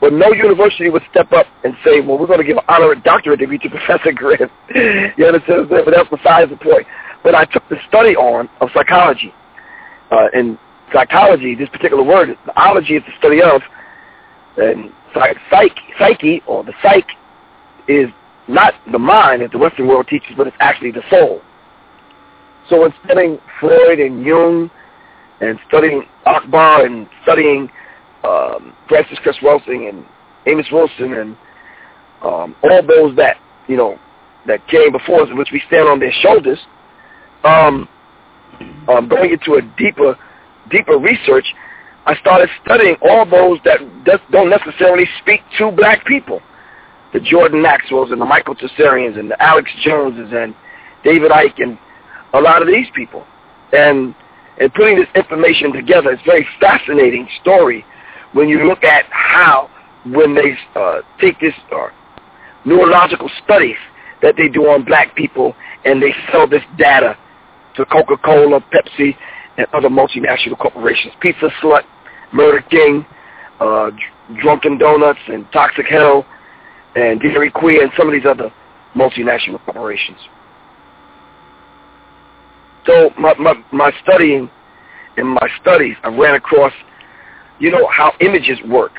But 0.00 0.12
no 0.12 0.32
university 0.32 0.88
would 0.90 1.02
step 1.10 1.32
up 1.32 1.46
and 1.64 1.74
say, 1.84 2.00
well, 2.00 2.18
we're 2.18 2.26
going 2.26 2.38
to 2.38 2.44
give 2.44 2.56
an 2.56 2.64
honorary 2.68 3.00
doctorate 3.00 3.40
degree 3.40 3.58
to 3.58 3.68
Professor 3.70 4.12
Griff. 4.12 4.50
you 4.74 5.26
understand? 5.26 5.68
But 5.68 5.86
that's 5.90 6.08
besides 6.08 6.50
the 6.50 6.56
point. 6.56 6.86
But 7.24 7.34
I 7.34 7.44
took 7.46 7.68
the 7.68 7.76
study 7.88 8.14
on 8.14 8.48
of 8.60 8.68
psychology. 8.72 9.34
Uh, 10.10 10.28
and 10.32 10.58
psychology, 10.92 11.54
this 11.54 11.68
particular 11.68 12.02
word, 12.02 12.38
ology 12.56 12.96
is 12.96 13.02
the 13.04 13.12
study 13.18 13.42
of, 13.42 13.60
and 14.58 14.90
psyche, 15.12 15.80
psyche, 15.98 16.42
or 16.46 16.64
the 16.64 16.72
psyche, 16.82 17.06
is 17.86 18.08
not 18.48 18.74
the 18.92 18.98
mind 18.98 19.42
that 19.42 19.52
the 19.52 19.58
Western 19.58 19.88
world 19.88 20.06
teaches, 20.08 20.32
but 20.36 20.46
it's 20.46 20.56
actually 20.60 20.90
the 20.90 21.02
soul. 21.10 21.40
So 22.68 22.84
in 22.84 22.92
studying 23.04 23.38
Freud 23.60 23.98
and 23.98 24.24
Jung 24.24 24.70
and 25.40 25.58
studying 25.68 26.04
Akbar 26.26 26.84
and 26.84 27.08
studying 27.22 27.70
um, 28.24 28.74
Frances 28.88 29.18
Cress 29.22 29.36
Welsing 29.42 29.88
and 29.88 30.04
Amos 30.46 30.66
Wilson 30.72 31.14
and 31.14 31.36
um, 32.22 32.56
all 32.62 32.82
those 32.86 33.16
that 33.16 33.36
you 33.68 33.76
know 33.76 33.98
that 34.46 34.66
came 34.68 34.92
before 34.92 35.22
us, 35.22 35.28
in 35.30 35.36
which 35.36 35.50
we 35.52 35.62
stand 35.68 35.88
on 35.88 36.00
their 36.00 36.12
shoulders, 36.20 36.58
um, 37.44 37.88
um, 38.88 39.08
going 39.08 39.30
into 39.30 39.54
a 39.54 39.62
deeper, 39.76 40.18
deeper 40.70 40.98
research, 40.98 41.44
I 42.08 42.16
started 42.20 42.48
studying 42.64 42.96
all 43.02 43.26
those 43.26 43.58
that 43.66 43.80
don't 44.30 44.48
necessarily 44.48 45.04
speak 45.20 45.42
to 45.58 45.70
black 45.70 46.06
people, 46.06 46.40
the 47.12 47.20
Jordan 47.20 47.60
Maxwells 47.60 48.10
and 48.10 48.18
the 48.18 48.24
Michael 48.24 48.54
Tsarions 48.54 49.18
and 49.18 49.30
the 49.30 49.40
Alex 49.42 49.70
Joneses 49.82 50.32
and 50.32 50.54
David 51.04 51.30
Icke 51.30 51.62
and 51.62 51.78
a 52.32 52.40
lot 52.40 52.62
of 52.62 52.68
these 52.68 52.86
people, 52.94 53.26
and 53.74 54.14
and 54.58 54.72
putting 54.72 54.96
this 54.96 55.08
information 55.14 55.70
together, 55.70 56.10
it's 56.12 56.22
a 56.22 56.24
very 56.24 56.46
fascinating 56.58 57.28
story 57.42 57.84
when 58.32 58.48
you 58.48 58.66
look 58.66 58.84
at 58.84 59.04
how 59.10 59.68
when 60.06 60.34
they 60.34 60.56
uh, 60.76 61.02
take 61.20 61.38
this 61.40 61.54
uh, 61.70 61.88
neurological 62.64 63.30
studies 63.44 63.76
that 64.22 64.34
they 64.36 64.48
do 64.48 64.62
on 64.62 64.82
black 64.82 65.14
people 65.14 65.54
and 65.84 66.02
they 66.02 66.14
sell 66.32 66.48
this 66.48 66.62
data 66.78 67.18
to 67.76 67.84
Coca-Cola, 67.84 68.64
Pepsi, 68.72 69.14
and 69.58 69.66
other 69.74 69.88
multinational 69.88 70.58
corporations. 70.58 71.12
Pizza 71.20 71.50
Slut, 71.62 71.82
Murder 72.32 72.62
King, 72.70 73.06
uh, 73.60 73.90
Drunken 74.40 74.78
Donuts, 74.78 75.20
and 75.28 75.50
Toxic 75.52 75.86
Hell, 75.86 76.26
and 76.94 77.20
Dairy 77.20 77.50
Queen, 77.50 77.82
and 77.82 77.90
some 77.96 78.08
of 78.08 78.12
these 78.12 78.26
other 78.26 78.52
multinational 78.94 79.62
corporations. 79.64 80.18
So 82.86 83.10
my, 83.18 83.34
my, 83.34 83.54
my 83.72 83.92
studying, 84.02 84.50
in 85.16 85.26
my 85.26 85.48
studies, 85.60 85.96
I 86.04 86.08
ran 86.08 86.34
across 86.34 86.72
you 87.58 87.70
know 87.70 87.88
how 87.88 88.12
images 88.20 88.58
work. 88.68 88.92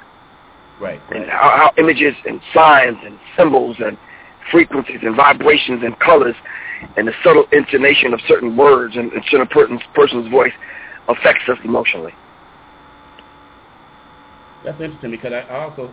Right. 0.79 1.01
And 1.11 1.29
how, 1.29 1.71
how 1.71 1.71
images 1.77 2.13
and 2.25 2.39
signs 2.53 2.97
and 3.03 3.19
symbols 3.37 3.77
and 3.79 3.97
frequencies 4.51 4.99
and 5.01 5.15
vibrations 5.15 5.83
and 5.83 5.97
colors 5.99 6.35
and 6.97 7.07
the 7.07 7.13
subtle 7.23 7.45
intonation 7.51 8.13
of 8.13 8.19
certain 8.27 8.55
words 8.55 8.95
and, 8.95 9.11
and 9.11 9.23
certain 9.29 9.47
person's, 9.47 9.81
person's 9.93 10.29
voice 10.29 10.53
affects 11.07 11.43
us 11.49 11.57
emotionally. 11.63 12.13
That's 14.63 14.79
interesting 14.81 15.11
because 15.11 15.33
I 15.33 15.47
also 15.53 15.91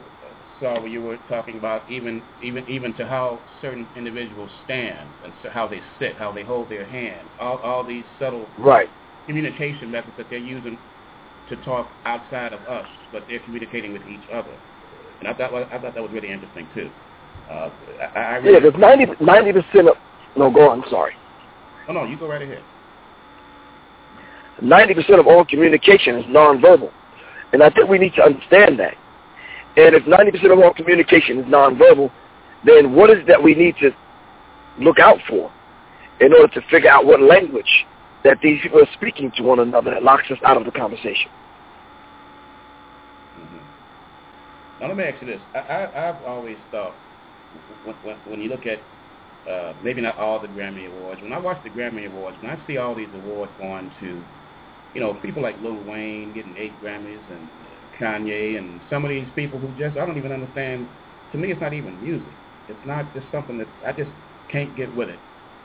saw 0.61 0.81
where 0.81 0.89
you 0.89 1.03
were 1.03 1.19
talking 1.29 1.59
about 1.59 1.91
even 1.91 2.23
even 2.43 2.69
even 2.69 2.95
to 2.95 3.07
how 3.07 3.39
certain 3.61 3.87
individuals 3.97 4.51
stand 4.65 5.09
and 5.25 5.33
so 5.43 5.51
how 5.51 5.69
they 5.69 5.81
sit, 5.99 6.17
how 6.17 6.33
they 6.33 6.43
hold 6.43 6.69
their 6.71 6.85
hand, 6.87 7.29
all 7.39 7.59
all 7.59 7.85
these 7.85 8.05
subtle 8.19 8.47
right 8.59 8.89
communication 9.27 9.91
methods 9.91 10.15
that 10.17 10.27
they're 10.31 10.39
using 10.39 10.79
to 11.49 11.57
talk 11.65 11.89
outside 12.05 12.53
of 12.53 12.61
us, 12.63 12.87
but 13.13 13.25
they're 13.29 13.41
communicating 13.41 13.93
with 13.93 14.03
each 14.03 14.29
other. 14.33 14.53
And 15.21 15.29
I 15.29 15.35
thought 15.35 15.55
I 15.55 15.79
thought 15.79 15.95
that 15.95 16.03
was 16.03 16.13
really 16.13 16.31
interesting 16.31 16.67
too. 16.75 16.91
Uh, 17.51 17.71
I, 18.15 18.21
I 18.21 18.37
really 18.37 18.55
yeah, 18.55 18.71
because 18.71 18.81
90 19.21 19.53
percent 19.53 19.89
of 19.89 19.97
no, 20.37 20.51
go 20.51 20.71
on. 20.71 20.85
Sorry. 20.91 21.13
Oh 21.89 21.93
no, 21.93 22.05
you 22.05 22.19
go 22.19 22.29
right 22.29 22.43
ahead. 22.43 22.63
Ninety 24.61 24.95
percent 24.95 25.21
of 25.21 25.27
all 25.27 25.45
communication 25.45 26.17
is 26.17 26.25
nonverbal, 26.27 26.91
and 27.53 27.63
I 27.63 27.71
think 27.71 27.89
we 27.89 27.99
need 27.99 28.15
to 28.15 28.23
understand 28.23 28.79
that. 28.79 28.95
And 29.77 29.95
if 29.95 30.07
ninety 30.07 30.33
percent 30.33 30.53
of 30.53 30.59
all 30.59 30.73
communication 30.73 31.39
is 31.39 31.45
nonverbal, 31.47 32.11
then 32.65 32.95
what 32.95 33.11
is 33.11 33.27
that 33.29 33.43
we 33.43 33.55
need 33.55 33.77
to 33.81 33.91
look 34.79 34.99
out 34.99 35.19
for 35.29 35.53
in 36.21 36.33
order 36.33 36.53
to 36.55 36.61
figure 36.71 36.91
out 36.91 37.05
what 37.05 37.21
language 37.21 37.87
that 38.25 38.39
these 38.43 38.61
people 38.63 38.81
are 38.81 38.89
speaking 38.95 39.31
to 39.37 39.43
one 39.43 39.61
another 39.61 39.93
that 39.93 40.03
locks 40.03 40.25
us 40.31 40.39
out 40.45 40.57
of 40.57 40.65
the 40.65 40.71
conversation. 40.71 41.31
Mm-hmm. 43.39 44.81
Now 44.81 44.89
let 44.89 44.97
me 44.97 45.05
ask 45.05 45.21
you 45.23 45.29
this: 45.29 45.41
I, 45.55 45.87
I've 45.95 46.23
always 46.25 46.57
thought 46.71 46.95
when, 47.85 47.95
when, 48.03 48.17
when 48.27 48.41
you 48.41 48.49
look 48.49 48.67
at 48.67 48.81
uh, 49.49 49.75
maybe 49.85 50.01
not 50.01 50.19
all 50.19 50.41
the 50.41 50.49
Grammy 50.49 50.91
Awards, 50.91 51.23
when 51.23 51.33
I 51.33 51.39
watch 51.39 51.63
the 51.63 51.71
Grammy 51.71 52.11
Awards, 52.11 52.37
when 52.43 52.51
I 52.51 52.67
see 52.67 52.79
all 52.79 52.95
these 52.95 53.09
awards 53.15 53.53
going 53.61 53.91
to, 54.01 54.25
you 54.97 55.03
know, 55.03 55.13
people 55.21 55.43
like 55.43 55.61
Lil 55.61 55.77
Wayne 55.85 56.33
getting 56.33 56.57
eight 56.57 56.73
Grammys 56.83 57.21
and 57.31 57.47
Kanye 58.01 58.57
and 58.57 58.81
some 58.89 59.05
of 59.05 59.11
these 59.11 59.29
people 59.37 59.59
who 59.59 59.69
just 59.79 59.95
I 59.99 60.07
don't 60.07 60.17
even 60.17 60.33
understand. 60.33 60.89
To 61.33 61.39
me, 61.39 61.53
it's 61.53 61.61
not 61.61 61.75
even 61.75 62.03
music. 62.03 62.33
it's 62.67 62.87
not 62.87 63.05
just 63.13 63.27
something 63.31 63.59
that 63.59 63.69
I 63.85 63.93
just 63.93 64.09
can't 64.51 64.75
get 64.75 64.89
with 64.97 65.11
it. 65.11 65.19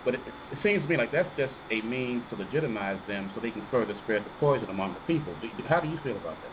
But 0.03 0.15
it, 0.15 0.19
it 0.51 0.57
seems 0.61 0.83
to 0.83 0.89
me 0.89 0.97
like 0.97 1.13
that's 1.13 1.29
just 1.37 1.53
a 1.69 1.79
means 1.83 2.23
to 2.29 2.35
legitimize 2.35 2.99
them 3.07 3.31
so 3.33 3.39
they 3.39 3.51
can 3.51 3.65
further 3.71 3.95
spread 4.03 4.25
the 4.25 4.29
poison 4.41 4.69
among 4.69 4.95
the 4.95 5.13
people. 5.13 5.33
How 5.69 5.79
do 5.79 5.87
you 5.87 5.97
feel 6.03 6.17
about 6.17 6.35
that? 6.35 6.51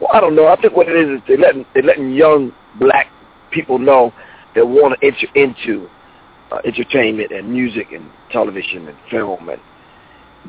Well, 0.00 0.10
I 0.14 0.20
don't 0.20 0.34
know. 0.34 0.46
I 0.46 0.56
think 0.56 0.74
what 0.74 0.88
it 0.88 0.96
is 0.96 1.18
is 1.18 1.22
they're 1.28 1.36
letting 1.36 1.66
they're 1.74 1.82
letting 1.82 2.14
young 2.14 2.52
black 2.80 3.08
people 3.50 3.78
know 3.78 4.14
that 4.54 4.66
want 4.66 4.98
to 4.98 5.06
enter 5.06 5.26
into 5.34 5.90
uh, 6.50 6.60
entertainment 6.64 7.32
and 7.32 7.52
music 7.52 7.92
and 7.92 8.08
television 8.30 8.88
and 8.88 8.96
film 9.10 9.50
and 9.50 9.60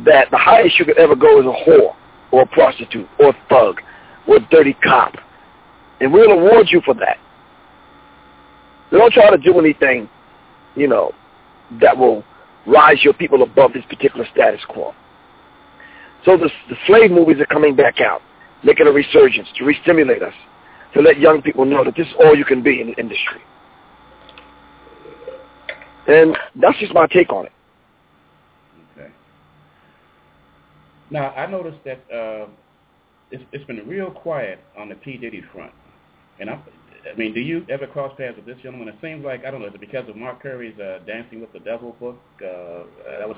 that 0.05 0.29
the 0.31 0.37
highest 0.37 0.79
you 0.79 0.85
could 0.85 0.97
ever 0.97 1.15
go 1.15 1.39
is 1.39 1.45
a 1.45 1.69
whore 1.69 1.95
or 2.31 2.41
a 2.43 2.47
prostitute 2.47 3.07
or 3.19 3.29
a 3.29 3.37
thug 3.49 3.81
or 4.27 4.37
a 4.37 4.47
dirty 4.49 4.73
cop. 4.83 5.13
And 5.99 6.11
we'll 6.11 6.31
award 6.31 6.67
you 6.69 6.81
for 6.83 6.93
that. 6.95 7.17
They 8.91 8.97
don't 8.97 9.13
try 9.13 9.29
to 9.29 9.37
do 9.37 9.57
anything, 9.59 10.09
you 10.75 10.87
know, 10.87 11.13
that 11.81 11.97
will 11.97 12.23
rise 12.65 13.03
your 13.03 13.13
people 13.13 13.43
above 13.43 13.73
this 13.73 13.83
particular 13.85 14.25
status 14.31 14.61
quo. 14.67 14.93
So 16.25 16.37
the, 16.37 16.49
the 16.69 16.75
slave 16.87 17.11
movies 17.11 17.37
are 17.39 17.45
coming 17.45 17.75
back 17.75 17.99
out, 17.99 18.21
making 18.63 18.87
a 18.87 18.91
resurgence 18.91 19.47
to 19.57 19.65
re-stimulate 19.65 20.23
us, 20.23 20.33
to 20.93 21.01
let 21.01 21.19
young 21.19 21.41
people 21.41 21.65
know 21.65 21.83
that 21.83 21.95
this 21.95 22.07
is 22.07 22.13
all 22.23 22.35
you 22.35 22.45
can 22.45 22.63
be 22.63 22.81
in 22.81 22.87
the 22.87 22.93
industry. 22.93 23.41
And 26.07 26.37
that's 26.55 26.77
just 26.79 26.93
my 26.93 27.07
take 27.07 27.31
on 27.31 27.45
it. 27.45 27.51
Okay. 28.97 29.09
Now, 31.13 31.29
I 31.29 31.45
noticed 31.45 31.77
that 31.85 31.99
uh, 32.11 32.47
it's, 33.29 33.43
it's 33.51 33.63
been 33.65 33.87
real 33.87 34.09
quiet 34.09 34.59
on 34.75 34.89
the 34.89 34.95
P. 34.95 35.15
Diddy 35.15 35.43
front. 35.53 35.71
And 36.39 36.49
I, 36.49 36.59
I 37.09 37.15
mean, 37.15 37.35
do 37.35 37.39
you 37.39 37.63
ever 37.69 37.85
cross 37.85 38.11
paths 38.17 38.35
with 38.35 38.47
this 38.47 38.57
gentleman? 38.63 38.87
It 38.87 38.95
seems 38.99 39.23
like, 39.23 39.45
I 39.45 39.51
don't 39.51 39.61
know, 39.61 39.67
is 39.67 39.75
it 39.75 39.79
because 39.79 40.09
of 40.09 40.15
Mark 40.15 40.41
Curry's 40.41 40.77
uh, 40.79 40.99
Dancing 41.05 41.39
with 41.39 41.53
the 41.53 41.59
Devil 41.59 41.95
book? 41.99 42.17
Uh, 42.39 42.85
that 43.19 43.29
was 43.29 43.37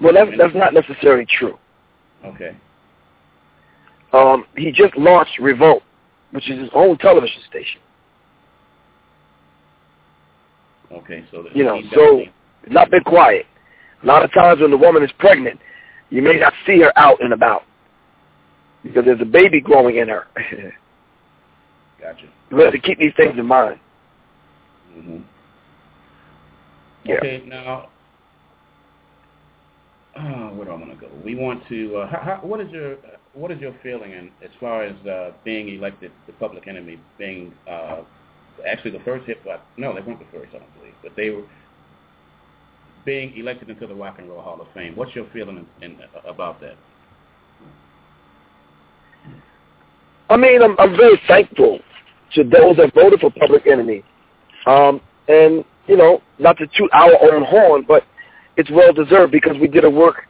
well, 0.00 0.14
that's, 0.14 0.30
that's 0.38 0.54
not 0.54 0.72
necessarily 0.72 1.26
true. 1.26 1.58
Okay. 2.24 2.56
Um, 4.14 4.46
he 4.56 4.72
just 4.72 4.96
launched 4.96 5.38
Revolt, 5.38 5.82
which 6.30 6.48
is 6.48 6.58
his 6.58 6.70
own 6.74 6.96
television 6.96 7.42
station. 7.50 7.82
Okay, 10.90 11.24
so 11.30 11.44
you 11.54 11.64
know, 11.64 11.80
so 11.94 12.22
not 12.68 12.90
been 12.90 13.04
quiet. 13.04 13.44
A 14.02 14.06
lot 14.06 14.24
of 14.24 14.32
times 14.32 14.60
when 14.60 14.70
the 14.70 14.78
woman 14.78 15.04
is 15.04 15.10
pregnant, 15.18 15.60
you 16.10 16.22
may 16.22 16.38
not 16.38 16.52
see 16.66 16.80
her 16.80 16.92
out 16.98 17.22
and 17.22 17.32
about 17.32 17.62
because 18.82 19.04
there's 19.04 19.20
a 19.20 19.26
baby 19.26 19.60
growing 19.60 19.96
in 19.96 20.08
her. 20.08 20.26
gotcha. 22.00 22.26
We 22.50 22.62
have 22.62 22.72
to 22.72 22.78
keep 22.78 22.98
these 22.98 23.12
things 23.16 23.38
in 23.38 23.46
mind. 23.46 23.78
Mm-hmm. 24.96 25.18
Yeah. 27.04 27.14
Okay, 27.16 27.42
now, 27.46 27.88
uh, 30.16 30.48
where 30.50 30.66
do 30.66 30.72
I 30.72 30.74
want 30.74 30.90
to 30.90 30.96
go? 30.96 31.08
We 31.24 31.34
want 31.34 31.66
to. 31.68 31.96
Uh, 31.96 32.10
how, 32.10 32.18
how, 32.18 32.46
what 32.46 32.60
is 32.60 32.70
your 32.70 32.96
what 33.32 33.50
is 33.50 33.60
your 33.60 33.74
feeling 33.82 34.12
in, 34.12 34.30
as 34.42 34.50
far 34.58 34.82
as 34.82 34.94
uh, 35.06 35.32
being 35.44 35.68
elected 35.68 36.10
the 36.26 36.32
public 36.34 36.66
enemy, 36.66 37.00
being 37.16 37.54
uh, 37.70 38.02
actually 38.68 38.90
the 38.90 39.04
first 39.04 39.26
hip 39.26 39.42
hop? 39.46 39.64
No, 39.76 39.94
they 39.94 40.00
weren't 40.00 40.18
the 40.18 40.26
first, 40.36 40.52
I 40.54 40.58
don't 40.58 40.78
believe, 40.78 40.94
but 41.02 41.12
they 41.16 41.30
were 41.30 41.44
being 43.04 43.36
elected 43.36 43.70
into 43.70 43.86
the 43.86 43.94
Rock 43.94 44.18
and 44.18 44.28
Roll 44.28 44.42
Hall 44.42 44.60
of 44.60 44.68
Fame. 44.74 44.94
What's 44.96 45.14
your 45.14 45.26
feeling 45.32 45.66
in, 45.80 45.92
in, 45.92 45.98
about 46.26 46.60
that? 46.60 46.76
I 50.28 50.36
mean, 50.36 50.62
I'm, 50.62 50.78
I'm 50.78 50.96
very 50.96 51.20
thankful 51.26 51.80
to 52.34 52.44
those 52.44 52.76
that 52.76 52.94
voted 52.94 53.20
for 53.20 53.30
Public 53.32 53.66
Enemy. 53.66 54.04
Um, 54.66 55.00
and, 55.28 55.64
you 55.86 55.96
know, 55.96 56.22
not 56.38 56.56
to 56.58 56.66
toot 56.76 56.90
our 56.92 57.12
own 57.32 57.44
horn, 57.44 57.84
but 57.86 58.04
it's 58.56 58.70
well 58.70 58.92
deserved 58.92 59.32
because 59.32 59.56
we 59.60 59.66
did 59.66 59.84
a 59.84 59.90
work 59.90 60.26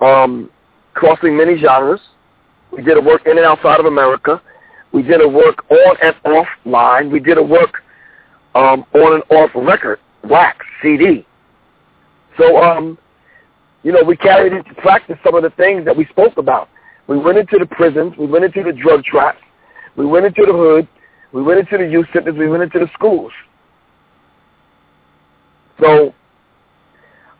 um, 0.00 0.50
crossing 0.94 1.36
many 1.36 1.58
genres. 1.58 2.00
We 2.70 2.82
did 2.82 2.96
a 2.96 3.00
work 3.00 3.22
in 3.26 3.38
and 3.38 3.46
outside 3.46 3.80
of 3.80 3.86
America. 3.86 4.40
We 4.92 5.02
did 5.02 5.20
a 5.20 5.28
work 5.28 5.64
on 5.70 5.96
and 6.02 6.14
off 6.24 6.46
line. 6.64 7.10
We 7.10 7.20
did 7.20 7.38
a 7.38 7.42
work 7.42 7.82
um, 8.54 8.84
on 8.94 9.14
and 9.14 9.22
off 9.30 9.50
record, 9.54 9.98
wax, 10.24 10.64
CD. 10.82 11.26
So, 12.38 12.62
um, 12.62 12.98
you 13.82 13.92
know, 13.92 14.02
we 14.02 14.16
carried 14.16 14.52
into 14.52 14.74
practice 14.74 15.16
some 15.24 15.34
of 15.34 15.42
the 15.42 15.50
things 15.50 15.84
that 15.84 15.96
we 15.96 16.06
spoke 16.06 16.36
about. 16.38 16.68
We 17.06 17.18
went 17.18 17.38
into 17.38 17.58
the 17.58 17.66
prisons. 17.66 18.14
We 18.18 18.26
went 18.26 18.44
into 18.44 18.62
the 18.62 18.72
drug 18.72 19.04
traps. 19.04 19.40
We 19.96 20.06
went 20.06 20.26
into 20.26 20.44
the 20.44 20.52
hood. 20.52 20.88
We 21.32 21.42
went 21.42 21.60
into 21.60 21.78
the 21.78 21.90
youth 21.90 22.06
centers. 22.12 22.34
We 22.36 22.48
went 22.48 22.62
into 22.62 22.80
the 22.80 22.88
schools. 22.94 23.32
So 25.80 26.14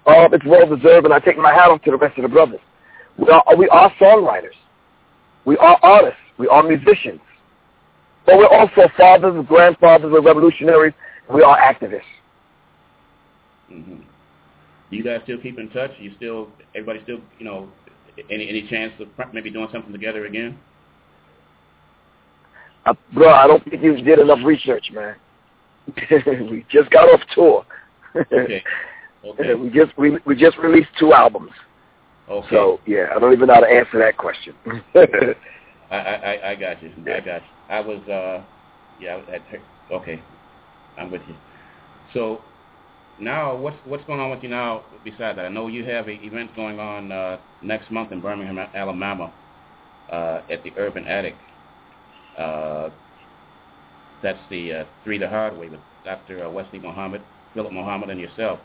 uh, 0.07 0.29
it's 0.33 0.45
well 0.45 0.67
deserved, 0.67 1.05
and 1.05 1.13
I 1.15 1.19
take 1.19 1.39
my 1.39 1.53
hat 1.53 1.71
off 1.71 1.83
to 1.83 1.91
the 1.91 1.97
rest 1.97 2.17
of 2.19 2.23
the 2.23 2.29
brothers. 2.29 2.61
We 3.19 3.29
are, 3.29 3.57
we 3.57 3.69
are 3.69 3.91
songwriters. 4.01 4.55
We 5.45 5.57
are 5.57 5.79
artists. 5.83 6.21
We 6.39 6.49
are 6.49 6.63
musicians. 6.63 7.21
But 8.27 8.39
we're 8.39 8.49
also 8.49 8.89
fathers 8.97 9.35
and 9.35 9.47
grandfathers. 9.47 10.13
We're 10.13 10.21
revolutionaries. 10.21 10.95
We 11.33 11.43
are 11.43 11.59
activists. 11.59 12.03
Mm-hmm. 13.73 14.03
You 14.91 15.03
guys 15.03 15.21
still 15.25 15.39
keep 15.41 15.59
in 15.59 15.69
touch? 15.71 15.91
You 15.99 16.13
still, 16.17 16.49
everybody 16.75 17.01
still, 17.03 17.19
you 17.39 17.45
know, 17.45 17.69
any 18.31 18.49
any 18.49 18.67
chance 18.69 18.93
of 19.01 19.09
maybe 19.33 19.51
doing 19.51 19.69
something 19.73 19.93
together 19.93 20.27
again? 20.27 20.59
Uh, 22.87 22.95
bro, 23.13 23.31
I 23.31 23.47
don't 23.47 23.63
think 23.65 23.83
you 23.83 24.01
did 24.03 24.19
enough 24.19 24.39
research, 24.45 24.91
man. 24.93 25.17
we 26.51 26.65
just 26.71 26.91
got 26.91 27.09
off 27.09 27.21
tour. 27.35 27.65
okay. 28.33 28.63
Okay. 29.25 29.55
we 29.55 29.71
just 29.71 29.97
we 29.99 30.19
we 30.25 30.37
just 30.37 30.57
released 30.59 30.91
two 31.01 31.13
albums. 31.13 31.51
Okay. 32.29 32.47
So 32.49 32.79
yeah, 32.87 33.07
I 33.13 33.19
don't 33.19 33.33
even 33.33 33.49
know 33.49 33.55
how 33.55 33.61
to 33.61 33.67
answer 33.67 33.99
that 33.99 34.17
question. 34.17 34.55
I, 34.95 35.97
I 35.97 36.51
I 36.51 36.55
got 36.55 36.81
you. 36.81 36.93
I 37.07 37.19
got 37.19 37.43
you. 37.43 37.49
I 37.69 37.81
was 37.81 38.01
uh 38.09 38.45
yeah. 39.01 39.21
I, 39.29 39.95
okay. 39.95 40.23
I'm 40.97 41.11
with 41.11 41.23
you. 41.27 41.35
So 42.15 42.41
now 43.21 43.57
what's 43.57 43.77
what's 43.85 44.05
going 44.05 44.21
on 44.21 44.31
with 44.31 44.43
you 44.43 44.49
now 44.49 44.85
besides 45.05 45.37
that? 45.37 45.47
I 45.47 45.49
know 45.49 45.69
you 45.69 45.85
have 45.85 46.09
an 46.09 46.19
event 46.23 46.55
going 46.55 46.79
on 46.79 47.13
uh, 47.13 47.39
next 47.63 47.91
month 47.91 48.13
in 48.13 48.21
Birmingham, 48.21 48.59
Alabama, 48.75 49.33
uh, 50.11 50.43
at 50.51 50.63
the 50.63 50.73
Urban 50.77 51.07
Attic. 51.07 51.35
Uh, 52.39 52.91
that's 54.23 54.39
the 54.51 54.73
uh, 54.73 54.85
Three 55.05 55.19
the 55.19 55.29
Hard 55.29 55.57
Way 55.57 55.69
with 55.69 55.81
Dr. 56.05 56.47
Uh, 56.47 56.51
Wesley 56.51 56.79
Muhammad, 56.79 57.23
Philip 57.55 57.73
Muhammad, 57.73 58.11
and 58.11 58.21
yourself. 58.21 58.59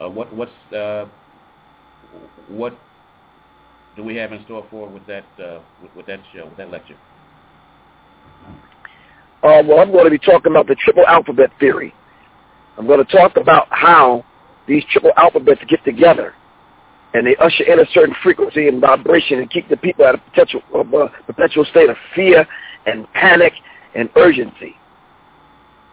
Uh, 0.00 0.08
what 0.08 0.34
what's 0.34 0.52
uh, 0.74 1.06
what 2.48 2.76
do 3.96 4.04
we 4.04 4.14
have 4.16 4.32
in 4.32 4.44
store 4.44 4.66
for 4.70 4.88
with 4.88 5.06
that 5.06 5.24
uh, 5.42 5.60
with, 5.82 5.94
with 5.96 6.06
that 6.06 6.20
show, 6.34 6.44
with 6.46 6.56
that 6.56 6.70
lecture? 6.70 6.96
Uh, 9.42 9.62
well, 9.66 9.80
I'm 9.80 9.92
going 9.92 10.04
to 10.04 10.10
be 10.10 10.18
talking 10.18 10.50
about 10.50 10.66
the 10.66 10.74
triple 10.74 11.06
alphabet 11.06 11.50
theory. 11.60 11.94
I'm 12.78 12.86
going 12.86 13.04
to 13.04 13.12
talk 13.12 13.36
about 13.36 13.68
how 13.70 14.24
these 14.66 14.84
triple 14.90 15.12
alphabets 15.16 15.60
get 15.68 15.84
together 15.84 16.34
and 17.14 17.26
they 17.26 17.36
usher 17.36 17.64
in 17.64 17.80
a 17.80 17.86
certain 17.92 18.14
frequency 18.22 18.68
and 18.68 18.80
vibration 18.80 19.38
and 19.38 19.50
keep 19.50 19.68
the 19.68 19.76
people 19.76 20.04
at 20.04 20.14
a 20.14 20.18
perpetual, 20.18 20.62
uh, 20.74 21.08
perpetual 21.26 21.64
state 21.64 21.88
of 21.88 21.96
fear 22.14 22.46
and 22.84 23.10
panic 23.14 23.54
and 23.94 24.10
urgency. 24.16 24.76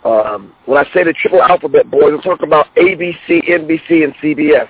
Um, 0.04 0.54
when 0.66 0.78
I 0.78 0.84
say 0.94 1.06
the 1.06 1.14
triple 1.14 1.42
alphabet, 1.42 1.90
boys, 1.90 2.12
I'm 2.14 2.22
talking 2.22 2.48
about 2.48 2.68
ABC, 2.76 3.48
NBC, 3.48 4.04
and 4.04 4.14
CBS. 4.16 4.68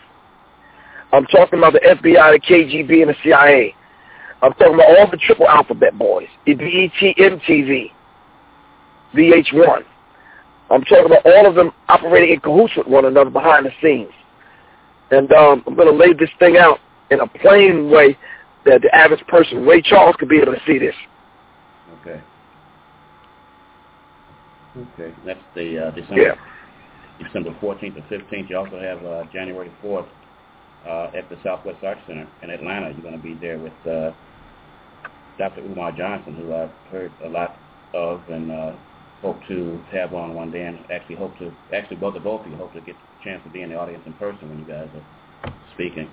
I'm 1.12 1.26
talking 1.26 1.58
about 1.58 1.74
the 1.74 1.80
FBI, 1.80 2.34
the 2.34 2.40
KGB, 2.40 3.02
and 3.02 3.10
the 3.10 3.16
CIA. 3.24 3.76
I'm 4.44 4.54
talking 4.54 4.76
about 4.76 4.98
all 4.98 5.10
the 5.10 5.18
triple 5.18 5.48
alphabet 5.48 5.98
boys, 5.98 6.28
the 6.46 6.54
BET, 6.54 7.16
MTV, 7.18 7.92
VH1. 9.16 9.84
I'm 10.74 10.84
talking 10.84 11.06
about 11.06 11.26
all 11.26 11.46
of 11.46 11.56
them 11.56 11.72
operating 11.88 12.34
in 12.34 12.40
cahoots 12.40 12.74
with 12.76 12.88
one 12.88 13.06
another 13.06 13.30
behind 13.30 13.66
the 13.66 13.72
scenes. 13.82 14.12
And 15.12 15.32
um, 15.34 15.64
I'm 15.68 15.76
going 15.76 15.88
to 15.88 15.96
lay 15.96 16.14
this 16.14 16.30
thing 16.40 16.58
out 16.58 16.80
in 17.12 17.20
a 17.20 17.28
plain 17.28 17.92
way 17.92 18.18
that 18.66 18.82
the 18.82 18.94
average 18.96 19.26
person, 19.28 19.66
Ray 19.66 19.82
Charles, 19.82 20.16
could 20.18 20.30
be 20.30 20.40
able 20.40 20.54
to 20.54 20.62
see 20.66 20.80
this. 20.80 20.96
Okay. 22.02 22.22
Okay. 24.76 25.14
That's 25.26 25.40
the 25.54 25.88
uh, 25.88 25.92
December, 25.92 26.22
yeah. 26.22 26.36
December 27.24 27.56
14th 27.62 27.96
and 27.96 28.04
15th. 28.06 28.50
You 28.50 28.58
also 28.58 28.80
have 28.80 29.06
uh, 29.06 29.24
January 29.32 29.72
4th 29.84 30.08
uh, 30.88 31.12
at 31.16 31.30
the 31.30 31.38
Southwest 31.44 31.84
Arts 31.84 32.02
Center 32.08 32.28
in 32.42 32.50
Atlanta. 32.50 32.90
You're 32.90 33.02
going 33.02 33.18
to 33.18 33.22
be 33.22 33.36
there 33.36 33.60
with 33.60 33.74
uh, 33.86 34.12
Dr. 35.38 35.62
Umar 35.62 35.92
Johnson, 35.92 36.36
who 36.36 36.54
I've 36.54 36.72
heard 36.90 37.12
a 37.24 37.30
lot 37.30 37.58
of 37.94 38.22
and 38.30 38.52
uh, 38.52 38.74
hope 39.24 39.40
to 39.48 39.82
have 39.92 40.14
on 40.14 40.36
one 40.36 40.52
day, 40.52 40.66
and 40.66 40.78
actually 40.92 41.16
hope 41.16 41.36
to 41.40 41.52
actually 41.74 41.96
both 41.96 42.16
of 42.16 42.24
both 42.24 42.46
of 42.46 42.52
you 42.52 42.58
hope 42.58 42.74
to 42.74 42.82
get 42.82 42.96
the 42.96 43.24
chance 43.24 43.42
to 43.46 43.50
be 43.50 43.62
in 43.62 43.70
the 43.70 43.76
audience 43.76 44.04
in 44.06 44.14
person 44.14 44.50
when 44.50 44.60
you 44.60 44.66
guys 44.66 44.88
are 44.94 45.54
speaking. 45.74 46.10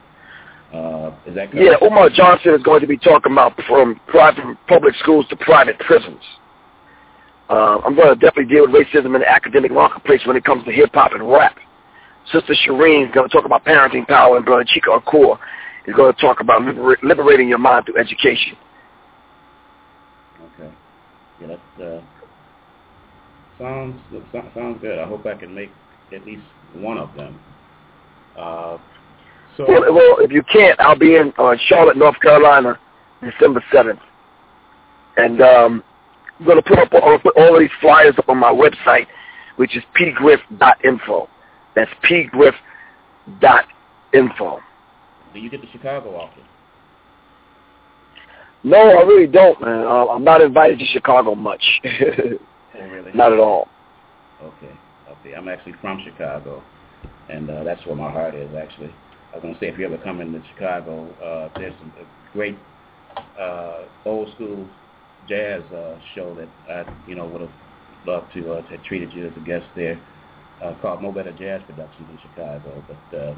Uh, 0.72 1.10
is 1.26 1.34
that 1.34 1.50
correct? 1.50 1.82
Yeah, 1.82 1.86
Umar 1.86 2.08
Johnson 2.08 2.54
is 2.54 2.62
going 2.62 2.80
to 2.80 2.86
be 2.86 2.96
talking 2.96 3.32
about 3.32 3.60
from 3.66 4.00
private 4.06 4.56
public 4.68 4.94
schools 5.00 5.26
to 5.28 5.36
private 5.36 5.78
prisons. 5.80 6.22
Uh, 7.50 7.78
I'm 7.84 7.96
going 7.96 8.08
to 8.08 8.14
definitely 8.14 8.54
deal 8.54 8.62
with 8.62 8.70
racism 8.70 9.16
in 9.16 9.20
the 9.22 9.28
academic 9.28 9.72
marketplace 9.72 10.20
when 10.24 10.36
it 10.36 10.44
comes 10.44 10.64
to 10.64 10.70
hip 10.70 10.90
hop 10.94 11.12
and 11.12 11.28
rap. 11.28 11.56
Sister 12.32 12.54
Shireen 12.64 13.08
is 13.08 13.14
going 13.14 13.28
to 13.28 13.32
talk 13.34 13.44
about 13.44 13.64
parenting 13.64 14.06
power, 14.06 14.36
and 14.36 14.46
Brother 14.46 14.64
Chico 14.64 15.00
Akua 15.00 15.36
is 15.86 15.96
going 15.96 16.14
to 16.14 16.20
talk 16.20 16.38
about 16.38 16.62
liber- 16.62 16.98
liberating 17.02 17.48
your 17.48 17.58
mind 17.58 17.86
through 17.86 17.98
education. 17.98 18.56
Okay. 20.54 20.72
Yeah, 21.40 21.56
that 21.78 21.84
uh, 21.84 22.00
sounds 23.60 24.00
sounds 24.54 24.80
good. 24.80 24.98
I 24.98 25.06
hope 25.06 25.26
I 25.26 25.34
can 25.34 25.54
make 25.54 25.70
at 26.12 26.26
least 26.26 26.42
one 26.74 26.98
of 26.98 27.14
them. 27.14 27.38
Uh, 28.36 28.78
so, 29.56 29.64
well, 29.68 29.92
well, 29.92 30.16
if 30.20 30.32
you 30.32 30.42
can't, 30.44 30.78
I'll 30.80 30.98
be 30.98 31.16
in 31.16 31.32
uh, 31.38 31.56
Charlotte, 31.66 31.96
North 31.96 32.20
Carolina, 32.20 32.78
December 33.22 33.64
seventh, 33.72 34.00
and 35.16 35.40
um, 35.42 35.82
I'm 36.38 36.46
going 36.46 36.56
to 36.56 36.62
put 36.62 36.78
up 36.78 36.92
all, 36.94 37.18
put 37.18 37.36
all 37.36 37.54
of 37.54 37.60
these 37.60 37.70
flyers 37.80 38.14
up 38.18 38.28
on 38.28 38.38
my 38.38 38.52
website, 38.52 39.06
which 39.56 39.76
is 39.76 39.82
pgriff.info. 39.98 41.28
That's 41.74 41.90
pgriff.info. 42.04 44.60
Do 45.32 45.38
you 45.38 45.48
get 45.50 45.62
to 45.62 45.70
Chicago 45.70 46.16
often? 46.16 46.42
No, 48.62 48.76
I 48.76 49.00
really 49.02 49.26
don't, 49.26 49.58
man. 49.60 49.86
Uh, 49.86 50.06
I'm 50.06 50.24
not 50.24 50.42
invited 50.42 50.78
to 50.80 50.86
Chicago 50.86 51.34
much. 51.34 51.62
really? 52.84 53.12
Not 53.12 53.32
at 53.32 53.38
all. 53.38 53.68
Okay, 54.42 54.72
okay. 55.10 55.34
I'm 55.34 55.48
actually 55.48 55.74
from 55.80 56.02
Chicago, 56.04 56.62
and 57.28 57.50
uh, 57.50 57.64
that's 57.64 57.84
where 57.86 57.96
my 57.96 58.10
heart 58.10 58.34
is, 58.34 58.54
actually. 58.54 58.94
I 59.32 59.36
was 59.36 59.42
going 59.42 59.54
to 59.54 59.60
say, 59.60 59.68
if 59.68 59.78
you 59.78 59.86
ever 59.86 59.98
come 59.98 60.20
into 60.20 60.42
Chicago, 60.54 61.08
uh, 61.22 61.58
there's 61.58 61.74
some 61.78 61.92
a 62.00 62.32
great 62.32 62.58
uh, 63.38 63.84
old 64.04 64.32
school 64.34 64.66
jazz 65.28 65.62
uh, 65.72 65.98
show 66.14 66.34
that 66.34 66.48
I, 66.68 67.08
you 67.08 67.14
know, 67.14 67.26
would 67.26 67.42
have 67.42 67.50
loved 68.06 68.32
to 68.34 68.52
uh, 68.52 68.62
to 68.62 68.76
have 68.76 68.84
treated 68.84 69.12
you 69.12 69.26
as 69.26 69.32
a 69.36 69.40
guest 69.40 69.66
there, 69.76 70.00
uh, 70.62 70.74
called 70.80 71.02
Mo 71.02 71.12
Better 71.12 71.32
Jazz 71.32 71.62
Productions 71.66 72.08
in 72.10 72.18
Chicago. 72.28 72.84
But 72.88 73.18
uh, 73.18 73.34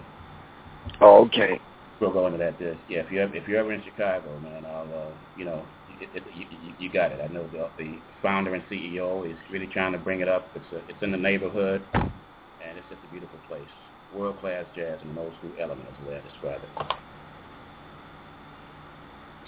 oh, 1.01 1.25
okay. 1.27 1.61
We'll 2.01 2.13
go 2.13 2.27
into 2.27 2.39
that. 2.39 2.59
This, 2.59 2.77
yeah. 2.89 3.01
If 3.01 3.13
you're 3.13 3.35
if 3.35 3.47
you're 3.47 3.59
ever 3.59 3.73
in 3.73 3.83
Chicago, 3.85 4.39
man, 4.41 4.65
I'll 4.65 5.09
uh, 5.09 5.11
you 5.37 5.45
know, 5.45 5.65
it, 6.01 6.11
it, 6.15 6.23
you, 6.35 6.47
you 6.79 6.93
got 6.93 7.13
it. 7.13 7.21
I 7.21 7.33
know 7.33 7.47
the, 7.49 7.69
the 7.79 7.99
founder 8.23 8.55
and 8.55 8.63
CEO 8.71 9.29
is 9.31 9.37
really 9.51 9.67
trying 9.67 9.93
to 9.93 9.99
bring 9.99 10.21
it 10.21 10.29
up. 10.29 10.49
It's 10.55 10.65
a, 10.73 10.79
it's 10.89 11.03
in 11.03 11.13
the 11.13 11.19
neighborhood, 11.19 11.83
and 11.95 12.79
it's 12.79 12.87
just 12.89 13.01
a 13.07 13.11
beautiful 13.11 13.39
place. 13.49 13.69
World 14.15 14.39
class 14.41 14.65
jazz 14.77 14.99
and 15.03 15.13
an 15.13 15.19
old 15.19 15.33
school 15.39 15.53
element 15.61 15.89
is 15.89 15.95
the 16.05 16.11
way 16.11 16.19
I 16.19 16.29
describe 16.29 16.61
it. 16.63 16.95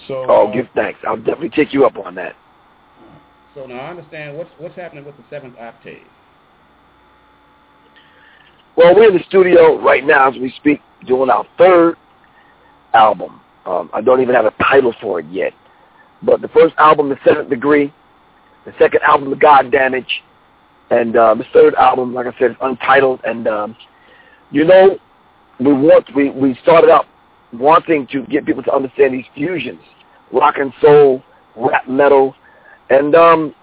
So. 0.09 0.27
Oh, 0.29 0.51
give 0.53 0.67
thanks. 0.75 1.01
I'll 1.07 1.17
definitely 1.17 1.51
take 1.51 1.73
you 1.73 1.85
up 1.87 1.97
on 1.97 2.15
that. 2.17 2.35
So 3.55 3.67
now 3.67 3.81
I 3.81 3.91
understand 3.91 4.37
what's 4.37 4.51
what's 4.59 4.75
happening 4.75 5.05
with 5.05 5.17
the 5.17 5.23
seventh 5.31 5.57
octave. 5.59 6.03
Well, 8.77 8.95
we're 8.95 9.09
in 9.09 9.17
the 9.17 9.23
studio 9.29 9.81
right 9.81 10.05
now 10.05 10.29
as 10.29 10.35
we 10.35 10.53
speak, 10.57 10.81
doing 11.07 11.31
our 11.31 11.47
third 11.57 11.97
album. 12.93 13.41
Um, 13.67 13.89
I 13.93 14.01
don't 14.01 14.21
even 14.21 14.35
have 14.35 14.47
a 14.47 14.55
title 14.63 14.95
for 15.01 15.21
it 15.21 15.27
yet. 15.31 15.53
But 16.25 16.41
the 16.41 16.49
first 16.49 16.75
album, 16.79 17.09
The 17.09 17.19
Seventh 17.25 17.51
Degree, 17.51 17.93
the 18.65 18.73
second 18.79 19.03
album, 19.03 19.31
The 19.31 19.37
God 19.37 19.71
Damage, 19.71 20.23
and 20.91 21.17
uh, 21.17 21.35
the 21.35 21.45
third 21.53 21.75
album, 21.75 22.15
like 22.15 22.27
I 22.27 22.39
said, 22.39 22.53
is 22.53 22.57
untitled. 22.61 23.21
And 23.25 23.47
um, 23.49 23.77
you 24.51 24.65
know, 24.65 24.99
we 25.61 25.73
want 25.73 26.07
we 26.15 26.31
we 26.31 26.59
started 26.63 26.91
out 26.91 27.07
wanting 27.53 28.07
to 28.09 28.23
get 28.27 28.47
people 28.47 28.63
to 28.63 28.73
understand 28.73 29.15
these 29.15 29.25
fusions, 29.35 29.81
rock 30.33 30.57
and 30.59 30.73
soul, 30.81 31.23
rap 31.57 31.89
metal, 31.89 32.35
and 32.91 33.15
um, 33.15 33.55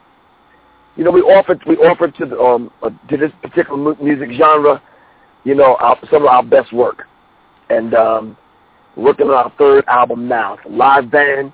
you 0.96 1.04
know, 1.04 1.12
we 1.12 1.22
offered 1.22 1.62
we 1.66 1.76
offered 1.78 2.16
to 2.16 2.26
the, 2.26 2.38
um 2.40 2.72
uh, 2.84 2.90
to 3.10 3.18
this 3.18 3.32
particular 3.42 3.96
music 4.02 4.30
genre, 4.38 4.82
you 5.44 5.56
know, 5.56 5.76
our, 5.80 5.98
some 6.12 6.24
of 6.24 6.28
our 6.28 6.44
best 6.44 6.74
work, 6.74 7.08
and 7.70 7.94
um, 7.94 8.38
working 8.96 9.28
on 9.28 9.34
our 9.34 9.54
third 9.58 9.86
album 9.88 10.28
now. 10.28 10.56
It's 10.56 10.66
a 10.66 10.70
live 10.70 11.10
band, 11.12 11.54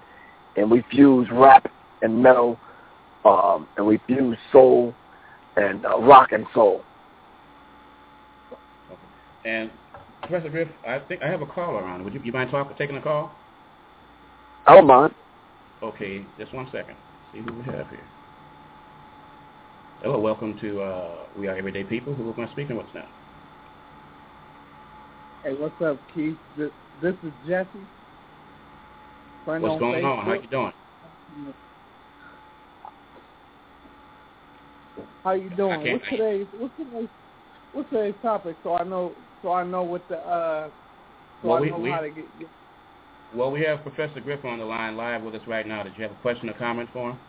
and 0.57 0.69
we 0.69 0.83
fuse 0.91 1.27
rap 1.31 1.71
and 2.01 2.21
metal, 2.21 2.57
um, 3.23 3.67
and 3.77 3.85
we 3.85 3.99
fuse 4.07 4.37
soul 4.51 4.93
and 5.55 5.85
uh, 5.85 5.99
rock 5.99 6.31
and 6.31 6.45
soul. 6.53 6.81
And 9.45 9.71
Professor 10.23 10.49
Griff, 10.49 10.67
I 10.85 10.99
think 10.99 11.21
I 11.21 11.27
have 11.27 11.41
a 11.41 11.45
caller 11.45 11.83
on. 11.83 12.03
Would 12.03 12.13
you, 12.13 12.21
you 12.23 12.31
mind 12.31 12.51
talking, 12.51 12.75
taking 12.77 12.97
a 12.97 13.01
call? 13.01 13.31
I 14.65 14.75
don't 14.75 14.87
mind. 14.87 15.13
Okay, 15.81 16.25
just 16.37 16.53
one 16.53 16.67
second. 16.71 16.97
See 17.31 17.39
who 17.39 17.53
we 17.53 17.63
have 17.65 17.87
here. 17.89 18.03
Hello, 20.01 20.19
welcome 20.19 20.57
to 20.59 20.81
uh, 20.81 21.15
We 21.37 21.47
Are 21.47 21.55
Everyday 21.55 21.83
People. 21.83 22.13
Who 22.13 22.33
am 22.33 22.39
I 22.39 22.51
speaking 22.51 22.75
with 22.75 22.87
now? 22.93 23.07
Hey, 25.43 25.53
what's 25.53 25.79
up, 25.81 25.99
Keith? 26.13 26.35
This, 26.57 26.71
this 27.01 27.13
is 27.23 27.31
Jesse. 27.47 27.69
Friend 29.47 29.63
what's 29.63 29.79
going 29.79 30.03
Facebook. 30.03 30.17
on? 30.17 30.25
How 30.25 30.33
you 30.33 30.47
doing? 30.49 30.73
How 35.23 35.31
you 35.31 35.49
doing? 35.51 35.93
What's 35.93 36.09
today's 36.09 36.47
what's 36.59 36.73
today's 36.75 37.07
what's 37.71 37.89
today's 37.89 38.13
topic? 38.21 38.57
So 38.61 38.75
I 38.75 38.83
know 38.83 39.13
so 39.41 39.53
I 39.53 39.63
know 39.63 39.83
what 39.83 40.01
the 40.09 40.17
uh 40.17 40.67
so 41.41 41.47
well, 41.47 41.57
I 41.59 41.61
we, 41.61 41.69
know 41.69 41.77
we, 41.77 41.89
how 41.89 42.01
to 42.01 42.09
get, 42.09 42.25
get 42.39 42.49
Well, 43.33 43.49
we 43.49 43.61
have 43.61 43.83
Professor 43.83 44.19
Griff 44.19 44.43
on 44.43 44.59
the 44.59 44.65
line 44.65 44.97
live 44.97 45.21
with 45.23 45.33
us 45.35 45.41
right 45.47 45.65
now. 45.65 45.81
Did 45.81 45.93
you 45.95 46.03
have 46.03 46.11
a 46.11 46.21
question 46.21 46.49
or 46.49 46.53
comment 46.55 46.89
for 46.91 47.11
him? 47.11 47.19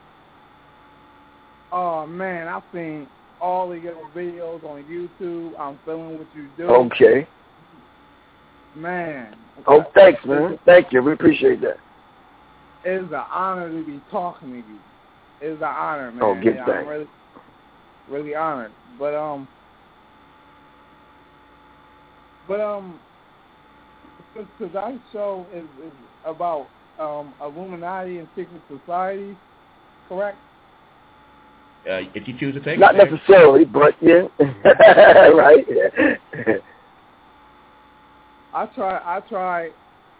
Oh 1.70 2.04
man, 2.04 2.48
I've 2.48 2.64
seen 2.74 3.06
all 3.40 3.70
of 3.70 3.80
your 3.80 3.94
videos 4.12 4.64
on 4.64 4.82
YouTube. 4.90 5.52
I'm 5.56 5.78
feeling 5.84 6.18
what 6.18 6.26
you 6.34 6.48
do. 6.56 6.64
Okay. 6.64 7.28
Man. 8.74 9.36
Oh, 9.68 9.84
thanks, 9.94 10.20
man. 10.24 10.58
Thank 10.64 10.92
you. 10.92 11.00
We 11.00 11.12
appreciate 11.12 11.60
that. 11.60 11.76
It's 12.84 13.12
an 13.12 13.22
honor 13.32 13.70
to 13.70 13.84
be 13.84 14.00
talking 14.10 14.50
to 14.50 14.56
you. 14.56 14.78
It's 15.40 15.60
an 15.60 15.68
honor, 15.68 16.12
man. 16.12 16.22
Oh, 16.22 16.34
give 16.34 16.54
yeah, 16.54 16.66
thanks. 16.66 16.80
I'm 16.82 16.88
really, 16.88 17.06
really 18.08 18.34
honored. 18.34 18.72
But 18.98 19.14
um, 19.14 19.48
but 22.46 22.60
um, 22.60 22.98
tonight's 24.58 24.98
show 25.12 25.46
is, 25.54 25.64
is 25.84 25.92
about 26.24 26.66
um 26.98 27.34
Illuminati 27.40 28.18
and 28.18 28.28
secret 28.36 28.60
societies, 28.68 29.36
correct? 30.08 30.38
Uh, 31.88 32.00
if 32.14 32.26
you 32.26 32.38
choose 32.38 32.54
to 32.54 32.60
take 32.60 32.78
Not 32.78 32.94
it, 32.96 33.10
necessarily, 33.10 33.64
but 33.64 33.94
yeah, 34.02 34.26
right. 35.34 35.64
I 38.52 38.66
try, 38.74 39.00
I 39.04 39.20
try, 39.28 39.70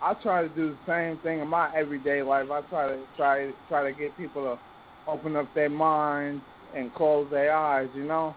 I 0.00 0.14
try 0.14 0.42
to 0.42 0.48
do 0.48 0.70
the 0.70 0.78
same 0.86 1.18
thing 1.22 1.40
in 1.40 1.48
my 1.48 1.74
everyday 1.74 2.22
life. 2.22 2.50
I 2.50 2.60
try 2.62 2.88
to 2.88 3.02
try 3.16 3.50
try 3.68 3.90
to 3.90 3.98
get 3.98 4.16
people 4.16 4.42
to 4.42 5.10
open 5.10 5.36
up 5.36 5.52
their 5.54 5.70
minds 5.70 6.42
and 6.74 6.94
close 6.94 7.28
their 7.30 7.54
eyes. 7.54 7.88
You 7.94 8.04
know. 8.04 8.34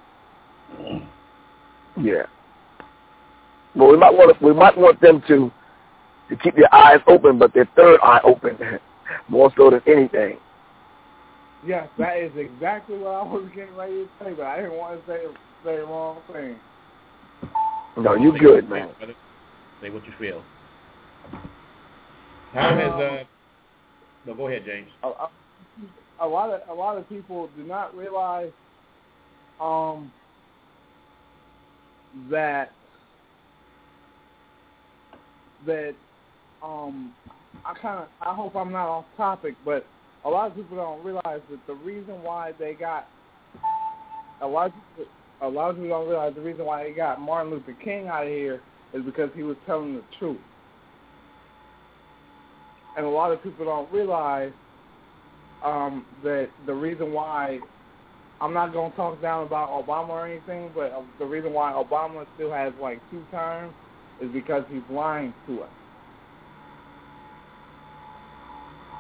Yeah. 1.97 2.23
Well, 3.75 3.91
we 3.91 3.97
might 3.97 4.13
want 4.13 4.37
to, 4.37 4.45
we 4.45 4.53
might 4.53 4.77
want 4.77 4.99
them 5.01 5.21
to 5.27 5.51
to 6.29 6.35
keep 6.37 6.55
their 6.55 6.73
eyes 6.73 6.99
open, 7.07 7.37
but 7.37 7.53
their 7.53 7.69
third 7.75 7.99
eye 8.01 8.21
open 8.23 8.57
more 9.27 9.51
so 9.57 9.69
than 9.69 9.81
anything. 9.85 10.37
Yes, 11.65 11.87
that 11.99 12.17
is 12.17 12.31
exactly 12.35 12.97
what 12.97 13.11
I 13.11 13.21
was 13.21 13.47
getting 13.53 13.75
ready 13.75 14.05
to 14.05 14.09
say, 14.19 14.33
but 14.33 14.45
I 14.45 14.61
didn't 14.61 14.77
want 14.77 15.05
to 15.05 15.11
say 15.11 15.25
say 15.63 15.77
the 15.77 15.83
wrong 15.83 16.21
thing. 16.31 16.55
No, 17.97 18.15
you 18.15 18.37
good, 18.39 18.67
man. 18.67 18.89
Say 19.81 19.89
what 19.89 20.03
you 20.05 20.13
feel. 20.17 20.41
How 22.53 22.75
has 22.75 22.91
uh? 22.91 23.23
No, 24.25 24.35
go 24.35 24.47
ahead, 24.47 24.63
James. 24.65 24.87
A, 25.03 25.07
a, 25.07 25.29
a 26.21 26.27
lot 26.27 26.49
of 26.49 26.61
a 26.69 26.73
lot 26.73 26.97
of 26.97 27.07
people 27.09 27.49
do 27.55 27.63
not 27.63 27.95
realize 27.95 28.51
um 29.59 30.11
that 32.29 32.71
that 35.65 35.93
um 36.63 37.13
I 37.65 37.73
kind 37.81 37.99
of 37.99 38.07
I 38.21 38.33
hope 38.35 38.55
I'm 38.55 38.71
not 38.71 38.87
off 38.87 39.05
topic, 39.17 39.55
but 39.63 39.85
a 40.25 40.29
lot 40.29 40.51
of 40.51 40.55
people 40.55 40.77
don't 40.77 41.03
realize 41.03 41.41
that 41.49 41.59
the 41.67 41.73
reason 41.73 42.21
why 42.21 42.51
they 42.59 42.73
got 42.73 43.07
a 44.41 44.47
lot 44.47 44.67
of 44.67 44.73
people, 44.73 45.11
a 45.41 45.49
lot 45.49 45.69
of 45.69 45.75
people 45.77 45.89
don't 45.89 46.07
realize 46.07 46.33
the 46.35 46.41
reason 46.41 46.65
why 46.65 46.83
they 46.83 46.91
got 46.91 47.19
Martin 47.19 47.51
Luther 47.51 47.75
King 47.83 48.07
out 48.07 48.23
of 48.23 48.29
here 48.29 48.61
is 48.93 49.03
because 49.03 49.29
he 49.35 49.43
was 49.43 49.57
telling 49.65 49.95
the 49.95 50.03
truth. 50.19 50.37
And 52.97 53.05
a 53.05 53.09
lot 53.09 53.31
of 53.31 53.41
people 53.41 53.65
don't 53.65 53.91
realize 53.91 54.51
um, 55.63 56.05
that 56.23 56.49
the 56.65 56.73
reason 56.73 57.13
why 57.13 57.59
I'm 58.41 58.53
not 58.53 58.73
going 58.73 58.91
to 58.91 58.97
talk 58.97 59.21
down 59.21 59.45
about 59.45 59.69
Obama 59.69 60.09
or 60.09 60.27
anything, 60.27 60.71
but 60.73 60.91
the 61.19 61.25
reason 61.25 61.53
why 61.53 61.71
Obama 61.71 62.25
still 62.35 62.51
has 62.51 62.73
like 62.81 62.99
two 63.11 63.23
terms 63.31 63.73
is 64.19 64.29
because 64.31 64.63
he's 64.71 64.81
lying 64.89 65.33
to 65.47 65.61
us. 65.61 65.69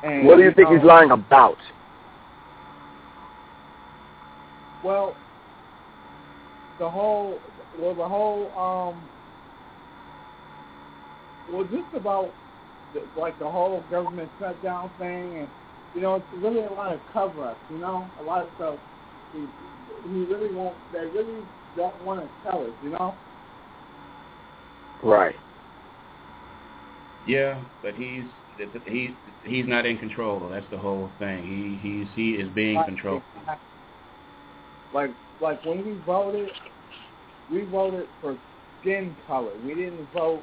And, 0.03 0.25
what 0.25 0.37
do 0.37 0.43
you 0.43 0.51
think 0.53 0.69
know, 0.69 0.77
he's 0.77 0.85
lying 0.85 1.11
about? 1.11 1.57
Well, 4.83 5.15
the 6.79 6.89
whole, 6.89 7.39
well, 7.79 7.95
the 7.95 8.07
whole, 8.07 8.47
um, 8.57 9.03
well, 11.51 11.63
just 11.65 11.95
about 11.95 12.31
like 13.17 13.37
the 13.39 13.49
whole 13.49 13.83
government 13.89 14.29
shutdown 14.39 14.91
thing, 14.97 15.37
and 15.39 15.47
you 15.95 16.01
know, 16.01 16.15
it's 16.15 16.25
really 16.37 16.63
a 16.65 16.71
lot 16.71 16.93
of 16.93 16.99
cover 17.13 17.45
up. 17.45 17.57
You 17.69 17.77
know, 17.77 18.07
a 18.19 18.23
lot 18.23 18.43
of 18.43 18.49
stuff. 18.55 18.79
He, 19.33 19.45
he 20.09 20.25
really 20.25 20.53
won't. 20.53 20.75
They 20.93 20.99
really 20.99 21.41
don't 21.75 22.03
want 22.03 22.21
to 22.21 22.49
tell 22.49 22.61
us. 22.61 22.71
You 22.83 22.91
know. 22.91 23.15
Right. 25.03 25.35
Yeah, 27.27 27.61
but 27.83 27.93
he's 27.95 28.23
he's 28.87 29.11
he's 29.45 29.65
not 29.67 29.85
in 29.85 29.97
control. 29.97 30.47
That's 30.49 30.65
the 30.71 30.77
whole 30.77 31.09
thing. 31.19 31.79
He 31.81 31.89
he's 31.89 32.07
he 32.15 32.31
is 32.41 32.49
being 32.53 32.75
Like, 32.75 32.85
controlled. 32.87 33.21
Like 34.93 35.11
like 35.39 35.63
when 35.65 35.85
we 35.85 35.99
voted, 36.05 36.49
we 37.51 37.63
voted 37.65 38.07
for 38.21 38.37
skin 38.81 39.15
color. 39.27 39.51
We 39.65 39.75
didn't 39.75 40.07
vote 40.13 40.41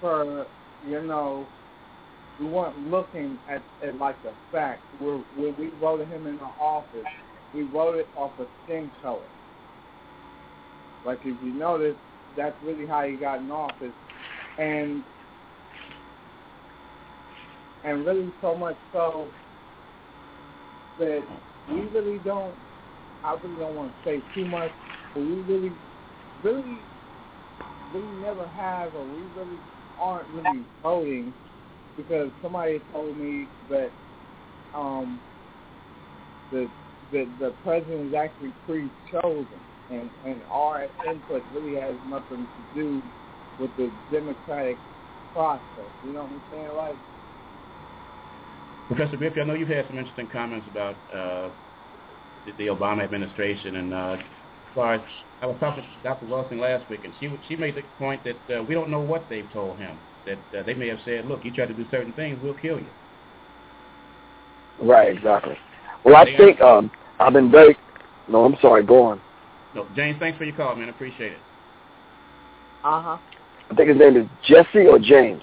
for 0.00 0.46
you 0.86 1.02
know. 1.02 1.46
We 2.40 2.46
weren't 2.46 2.90
looking 2.90 3.38
at, 3.48 3.62
at 3.82 3.96
like 3.98 4.20
the 4.22 4.32
facts. 4.50 4.82
We're, 5.00 5.18
when 5.36 5.54
we 5.58 5.70
voted 5.80 6.08
him 6.08 6.26
in 6.26 6.36
the 6.36 6.50
office, 6.60 7.04
we 7.54 7.62
voted 7.68 8.06
off 8.16 8.32
of 8.38 8.46
skin 8.64 8.90
color. 9.02 9.20
Like 11.06 11.20
if 11.24 11.36
you 11.44 11.52
notice, 11.52 11.96
that's 12.36 12.56
really 12.64 12.86
how 12.86 13.04
he 13.04 13.16
got 13.16 13.38
in 13.38 13.50
office, 13.50 13.92
and 14.58 15.04
and 17.84 18.04
really 18.04 18.32
so 18.40 18.56
much 18.56 18.76
so 18.92 19.28
that 20.98 21.22
we 21.70 21.82
really 21.82 22.18
don't. 22.24 22.54
I 23.22 23.34
really 23.42 23.56
don't 23.56 23.76
want 23.76 23.92
to 23.92 24.10
say 24.10 24.22
too 24.34 24.46
much, 24.46 24.70
but 25.14 25.20
we 25.20 25.34
really, 25.42 25.72
really, 26.42 26.78
really 27.94 28.22
never 28.22 28.46
have, 28.48 28.94
or 28.94 29.04
we 29.04 29.22
really 29.36 29.58
aren't 29.98 30.28
really 30.30 30.66
voting 30.82 31.32
because 31.96 32.30
somebody 32.42 32.80
told 32.92 33.16
me 33.16 33.48
that 33.68 33.92
um, 34.74 35.20
the 36.50 36.68
the 37.10 37.28
the 37.38 37.54
president 37.62 38.08
is 38.08 38.14
actually 38.14 38.52
pre-chosen, 38.66 39.60
and 39.90 40.10
and 40.24 40.42
our 40.50 40.86
input 41.08 41.44
really 41.52 41.74
has 41.74 41.94
nothing 42.06 42.46
to 42.56 42.78
do 42.78 43.02
with 43.58 43.74
the 43.76 43.92
democratic 44.10 44.78
process. 45.32 45.62
You 46.02 46.12
know 46.12 46.24
what 46.24 46.32
I'm 46.32 46.42
saying? 46.50 46.70
Like, 46.76 46.96
Professor 48.88 49.16
Biffy, 49.16 49.40
I 49.40 49.44
know 49.44 49.54
you've 49.54 49.68
had 49.68 49.86
some 49.86 49.98
interesting 49.98 50.28
comments 50.28 50.66
about 50.68 50.96
uh, 51.12 51.50
the, 52.46 52.52
the 52.58 52.66
Obama 52.66 53.04
administration, 53.04 53.76
and 53.76 53.94
uh, 53.94 54.16
far 54.74 54.94
as 54.94 55.00
I 55.40 55.46
was 55.46 55.56
talking 55.60 55.82
to 55.82 56.02
Dr. 56.02 56.26
Wilson 56.26 56.58
last 56.58 56.88
week, 56.90 57.04
and 57.04 57.14
she 57.18 57.28
she 57.46 57.56
made 57.56 57.76
the 57.76 57.82
point 57.98 58.22
that 58.24 58.58
uh, 58.58 58.62
we 58.62 58.74
don't 58.74 58.90
know 58.90 59.00
what 59.00 59.28
they've 59.28 59.50
told 59.52 59.78
him. 59.78 59.98
That 60.26 60.38
uh, 60.58 60.62
they 60.64 60.74
may 60.74 60.88
have 60.88 60.98
said, 61.04 61.26
"Look, 61.26 61.44
you 61.44 61.52
try 61.52 61.66
to 61.66 61.74
do 61.74 61.84
certain 61.90 62.12
things, 62.14 62.38
we'll 62.42 62.54
kill 62.54 62.78
you." 62.78 62.86
Right. 64.80 65.16
Exactly. 65.16 65.56
Well, 66.04 66.16
I 66.16 66.24
think 66.36 66.60
um, 66.60 66.90
I've 67.20 67.32
been 67.32 67.50
very. 67.50 67.76
No, 68.28 68.44
I'm 68.44 68.56
sorry. 68.60 68.84
Go 68.84 69.02
on. 69.02 69.20
No, 69.74 69.86
James, 69.96 70.18
thanks 70.18 70.38
for 70.38 70.44
your 70.44 70.56
call, 70.56 70.76
man. 70.76 70.88
Appreciate 70.88 71.32
it. 71.32 71.38
uh 72.84 73.02
huh. 73.02 73.18
I 73.70 73.74
think 73.74 73.88
his 73.88 73.98
name 73.98 74.16
is 74.16 74.26
Jesse 74.46 74.86
or 74.86 74.98
James. 74.98 75.42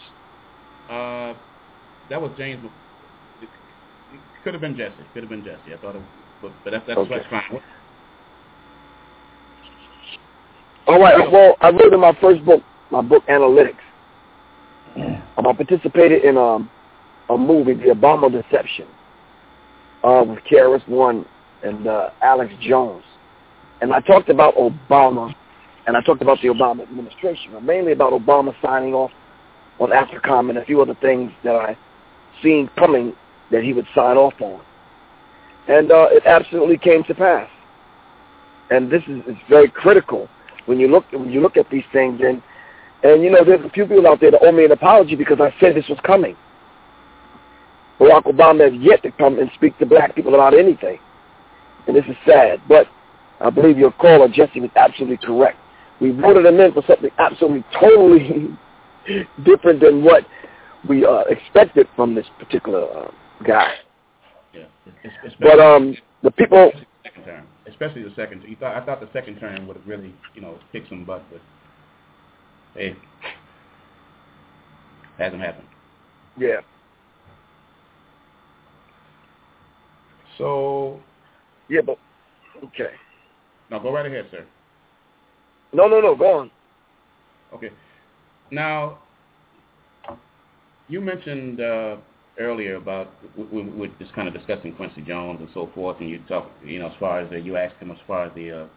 Uh, 0.89 1.33
that 2.09 2.21
was 2.21 2.31
James. 2.37 2.63
It 3.41 3.49
could 4.43 4.53
have 4.53 4.61
been 4.61 4.75
Jesse. 4.77 4.93
Could 5.13 5.23
have 5.23 5.29
been 5.29 5.43
Jesse. 5.43 5.73
I 5.73 5.77
thought 5.77 5.95
it, 5.95 6.01
but, 6.41 6.51
but 6.63 6.71
that's 6.71 6.85
that's, 6.87 6.99
Okay. 6.99 7.15
that's 7.17 7.29
fine. 7.29 7.61
All 10.87 10.99
right. 10.99 11.31
Well, 11.31 11.55
I 11.61 11.69
wrote 11.69 11.93
in 11.93 11.99
my 11.99 12.17
first 12.19 12.43
book, 12.45 12.61
my 12.89 13.01
book 13.01 13.23
Analytixz. 13.27 13.75
Um, 15.37 15.47
I 15.47 15.53
participated 15.53 16.23
in 16.23 16.37
um, 16.37 16.69
a 17.29 17.37
movie, 17.37 17.73
The 17.73 17.93
Obama 17.93 18.31
Deception, 18.31 18.87
uh, 20.03 20.23
with 20.27 20.39
KRS 20.51 20.87
One 20.87 21.25
and 21.63 21.87
uh, 21.87 22.09
Alex 22.21 22.53
Jones, 22.61 23.03
and 23.81 23.93
I 23.93 23.99
talked 24.01 24.29
about 24.29 24.55
Obama, 24.55 25.33
and 25.87 25.95
I 25.95 26.01
talked 26.01 26.21
about 26.21 26.39
the 26.41 26.49
Obama 26.49 26.83
administration, 26.83 27.51
but 27.53 27.63
mainly 27.63 27.91
about 27.91 28.13
Obama 28.13 28.53
signing 28.61 28.93
off 28.93 29.11
on 29.79 29.89
AFRICOM 29.89 30.49
and 30.49 30.57
a 30.57 30.65
few 30.65 30.81
other 30.81 30.95
things 31.01 31.31
that 31.43 31.55
I 31.55 31.77
seen 32.43 32.69
coming 32.77 33.13
that 33.51 33.63
he 33.63 33.73
would 33.73 33.87
sign 33.95 34.17
off 34.17 34.33
on, 34.39 34.61
and 35.67 35.91
uh, 35.91 36.07
it 36.11 36.23
absolutely 36.25 36.77
came 36.77 37.03
to 37.05 37.15
pass. 37.15 37.49
And 38.69 38.89
this 38.89 39.03
is, 39.07 39.19
is 39.27 39.35
very 39.49 39.69
critical. 39.69 40.29
When 40.65 40.79
you 40.79 40.87
look 40.87 41.05
when 41.11 41.29
you 41.29 41.41
look 41.41 41.57
at 41.57 41.69
these 41.69 41.83
things 41.91 42.21
and 42.23 42.41
and 43.03 43.23
you 43.23 43.29
know 43.29 43.43
there's 43.43 43.65
a 43.65 43.69
few 43.69 43.85
people 43.85 44.07
out 44.07 44.19
there 44.19 44.31
that 44.31 44.41
owe 44.43 44.51
me 44.51 44.65
an 44.65 44.71
apology 44.71 45.15
because 45.15 45.39
I 45.39 45.53
said 45.59 45.75
this 45.75 45.87
was 45.89 45.99
coming. 46.05 46.35
Barack 47.99 48.23
Obama 48.23 48.71
has 48.71 48.81
yet 48.81 49.03
to 49.03 49.11
come 49.11 49.39
and 49.39 49.49
speak 49.55 49.77
to 49.79 49.85
black 49.85 50.15
people 50.15 50.33
about 50.33 50.53
anything, 50.57 50.97
and 51.87 51.95
this 51.95 52.05
is 52.05 52.15
sad. 52.25 52.61
But 52.67 52.87
I 53.39 53.49
believe 53.49 53.77
your 53.77 53.91
caller 53.91 54.27
Jesse 54.27 54.59
was 54.59 54.71
absolutely 54.75 55.17
correct. 55.17 55.57
We 55.99 56.11
voted 56.11 56.45
him 56.45 56.59
in 56.59 56.73
for 56.73 56.83
something 56.87 57.11
absolutely 57.19 57.63
totally 57.79 58.57
different 59.45 59.81
than 59.81 60.03
what 60.03 60.25
we 60.87 61.05
uh, 61.05 61.23
expected 61.29 61.87
from 61.95 62.15
this 62.15 62.25
particular 62.39 62.85
uh, 62.85 63.11
guy. 63.45 63.73
Yeah, 64.53 64.65
But 65.39 65.59
um, 65.59 65.95
the 66.23 66.31
people 66.31 66.71
second 67.03 67.23
term, 67.23 67.47
especially 67.67 68.03
the 68.03 68.13
second. 68.15 68.43
You 68.47 68.55
thought 68.55 68.75
I 68.75 68.85
thought 68.85 68.99
the 68.99 69.09
second 69.13 69.39
term 69.39 69.67
would 69.67 69.77
have 69.77 69.87
really, 69.87 70.13
you 70.33 70.41
know, 70.41 70.57
kicked 70.71 70.89
some 70.89 71.05
butt, 71.05 71.23
but 71.31 71.41
hey, 72.75 72.95
hasn't 75.17 75.41
happened. 75.41 75.67
yeah. 76.37 76.61
So 80.37 80.99
Yeah, 81.69 81.81
but 81.85 81.97
okay. 82.63 82.91
now 83.69 83.79
go 83.79 83.93
right 83.93 84.05
ahead, 84.05 84.25
sir. 84.31 84.45
No, 85.73 85.87
no, 85.87 86.01
no. 86.01 86.15
Go 86.15 86.39
on. 86.39 86.51
Okay. 87.53 87.69
Now, 88.49 88.99
you 90.87 90.99
mentioned 90.99 91.61
uh, 91.61 91.97
earlier 92.39 92.75
about 92.75 93.11
we, 93.37 93.61
we 93.61 93.69
were 93.69 93.87
just 93.99 94.13
kind 94.13 94.27
of 94.27 94.33
discussing 94.33 94.73
Quincy 94.73 95.01
Jones 95.01 95.39
and 95.39 95.49
so 95.53 95.69
forth, 95.75 95.97
and 95.99 96.09
you 96.09 96.19
talk, 96.27 96.49
you 96.65 96.79
know, 96.79 96.87
as 96.87 96.93
far 96.99 97.19
as 97.19 97.29
the, 97.29 97.39
you 97.39 97.55
asked 97.57 97.75
him 97.77 97.91
as 97.91 97.97
far 98.07 98.25
as 98.25 98.33
the 98.35 98.63
uh, 98.63 98.67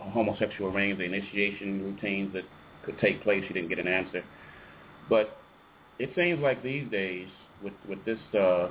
homosexual 0.00 0.70
rings, 0.70 0.98
the 0.98 1.04
initiation 1.04 1.82
routines 1.84 2.32
that 2.34 2.44
could 2.86 2.98
take 2.98 3.22
place. 3.22 3.44
You 3.48 3.54
didn't 3.54 3.68
get 3.68 3.78
an 3.78 3.88
answer, 3.88 4.24
but 5.10 5.36
it 5.98 6.10
seems 6.16 6.40
like 6.40 6.62
these 6.62 6.90
days 6.90 7.28
with 7.62 7.74
with 7.88 8.04
this 8.04 8.18
uh, 8.38 8.68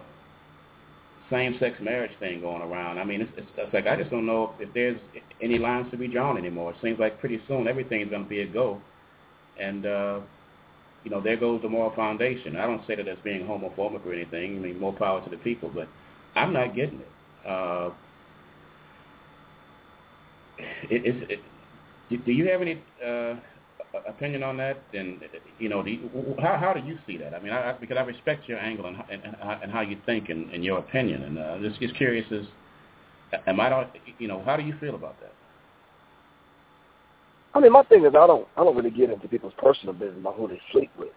same-sex 1.29 1.77
marriage 1.81 2.11
thing 2.19 2.41
going 2.41 2.61
around. 2.61 2.99
I 2.99 3.03
mean, 3.03 3.21
it's, 3.21 3.31
it's, 3.35 3.47
it's 3.57 3.73
like 3.73 3.87
I 3.87 3.95
just 3.95 4.11
don't 4.11 4.25
know 4.25 4.53
if 4.59 4.73
there's 4.73 4.99
any 5.41 5.57
lines 5.57 5.89
to 5.91 5.97
be 5.97 6.07
drawn 6.07 6.37
anymore. 6.37 6.71
It 6.71 6.77
seems 6.83 6.99
like 6.99 7.19
pretty 7.19 7.41
soon 7.47 7.67
everything's 7.67 8.09
going 8.09 8.23
to 8.23 8.29
be 8.29 8.41
a 8.41 8.47
go, 8.47 8.79
and 9.59 9.85
uh, 9.85 10.19
you 11.03 11.11
know, 11.11 11.21
there 11.21 11.37
goes 11.37 11.61
the 11.61 11.69
moral 11.69 11.95
foundation. 11.95 12.55
I 12.55 12.65
don't 12.65 12.85
say 12.87 12.95
that 12.95 13.07
as 13.07 13.17
being 13.23 13.41
homophobic 13.45 14.05
or 14.05 14.13
anything. 14.13 14.57
I 14.57 14.59
mean, 14.59 14.79
more 14.79 14.93
power 14.93 15.23
to 15.23 15.29
the 15.29 15.37
people, 15.37 15.71
but 15.73 15.87
I'm 16.35 16.51
not 16.53 16.75
getting 16.75 16.99
it. 16.99 17.47
Uh, 17.47 17.91
it, 20.89 21.29
it 21.29 21.39
do- 22.09 22.17
do 22.17 22.31
you 22.31 22.49
have 22.49 22.61
any 22.61 22.81
uh, 23.05 23.35
opinion 24.07 24.43
on 24.43 24.57
that? 24.57 24.81
And 24.93 25.21
you 25.59 25.69
know, 25.69 25.83
do 25.83 25.91
you, 25.91 26.09
how 26.39 26.57
how 26.57 26.73
do 26.73 26.85
you 26.85 26.97
see 27.07 27.17
that? 27.17 27.33
I 27.33 27.39
mean, 27.39 27.51
I, 27.51 27.73
because 27.73 27.97
I 27.97 28.01
respect 28.01 28.47
your 28.47 28.59
angle 28.59 28.85
and, 28.85 28.97
and, 29.09 29.35
and 29.63 29.71
how 29.71 29.81
you 29.81 29.97
think 30.05 30.29
and, 30.29 30.49
and 30.51 30.63
your 30.63 30.79
opinion, 30.79 31.23
and 31.23 31.37
uh, 31.37 31.57
just 31.59 31.79
just 31.79 31.95
curious 31.95 32.25
is, 32.31 32.45
am 33.47 33.59
I 33.59 33.69
don't 33.69 33.87
you 34.19 34.27
know 34.27 34.41
how 34.45 34.57
do 34.57 34.63
you 34.63 34.75
feel 34.79 34.95
about 34.95 35.19
that? 35.21 35.33
I 37.55 37.61
mean, 37.61 37.71
my 37.71 37.83
thing 37.83 38.03
is, 38.03 38.13
I 38.15 38.27
don't, 38.27 38.45
I 38.57 38.65
don't 38.65 38.75
really 38.75 38.91
get 38.91 39.09
into 39.09 39.29
people's 39.29 39.53
personal 39.57 39.93
business 39.93 40.17
about 40.19 40.35
who 40.35 40.49
they 40.49 40.59
sleep 40.73 40.91
with. 40.99 41.09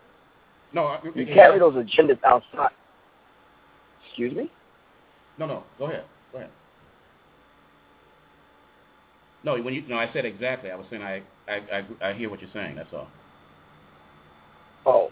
No, 0.72 0.84
I, 0.84 1.00
You 1.14 1.26
carry 1.26 1.58
those 1.58 1.74
agendas 1.74 2.22
outside. 2.24 2.70
Excuse 4.06 4.36
me. 4.36 4.50
No, 5.36 5.46
no, 5.46 5.64
go 5.78 5.86
ahead, 5.86 6.04
go 6.30 6.38
ahead. 6.38 6.50
No, 9.48 9.62
when 9.62 9.72
you 9.72 9.82
no, 9.88 9.96
I 9.96 10.12
said 10.12 10.26
exactly. 10.26 10.70
I 10.70 10.74
was 10.74 10.84
saying 10.90 11.02
I 11.02 11.22
I 11.48 11.54
I, 12.02 12.10
I 12.10 12.12
hear 12.12 12.28
what 12.28 12.42
you're 12.42 12.50
saying. 12.52 12.76
That's 12.76 12.92
all. 12.92 13.08
Oh. 14.84 15.10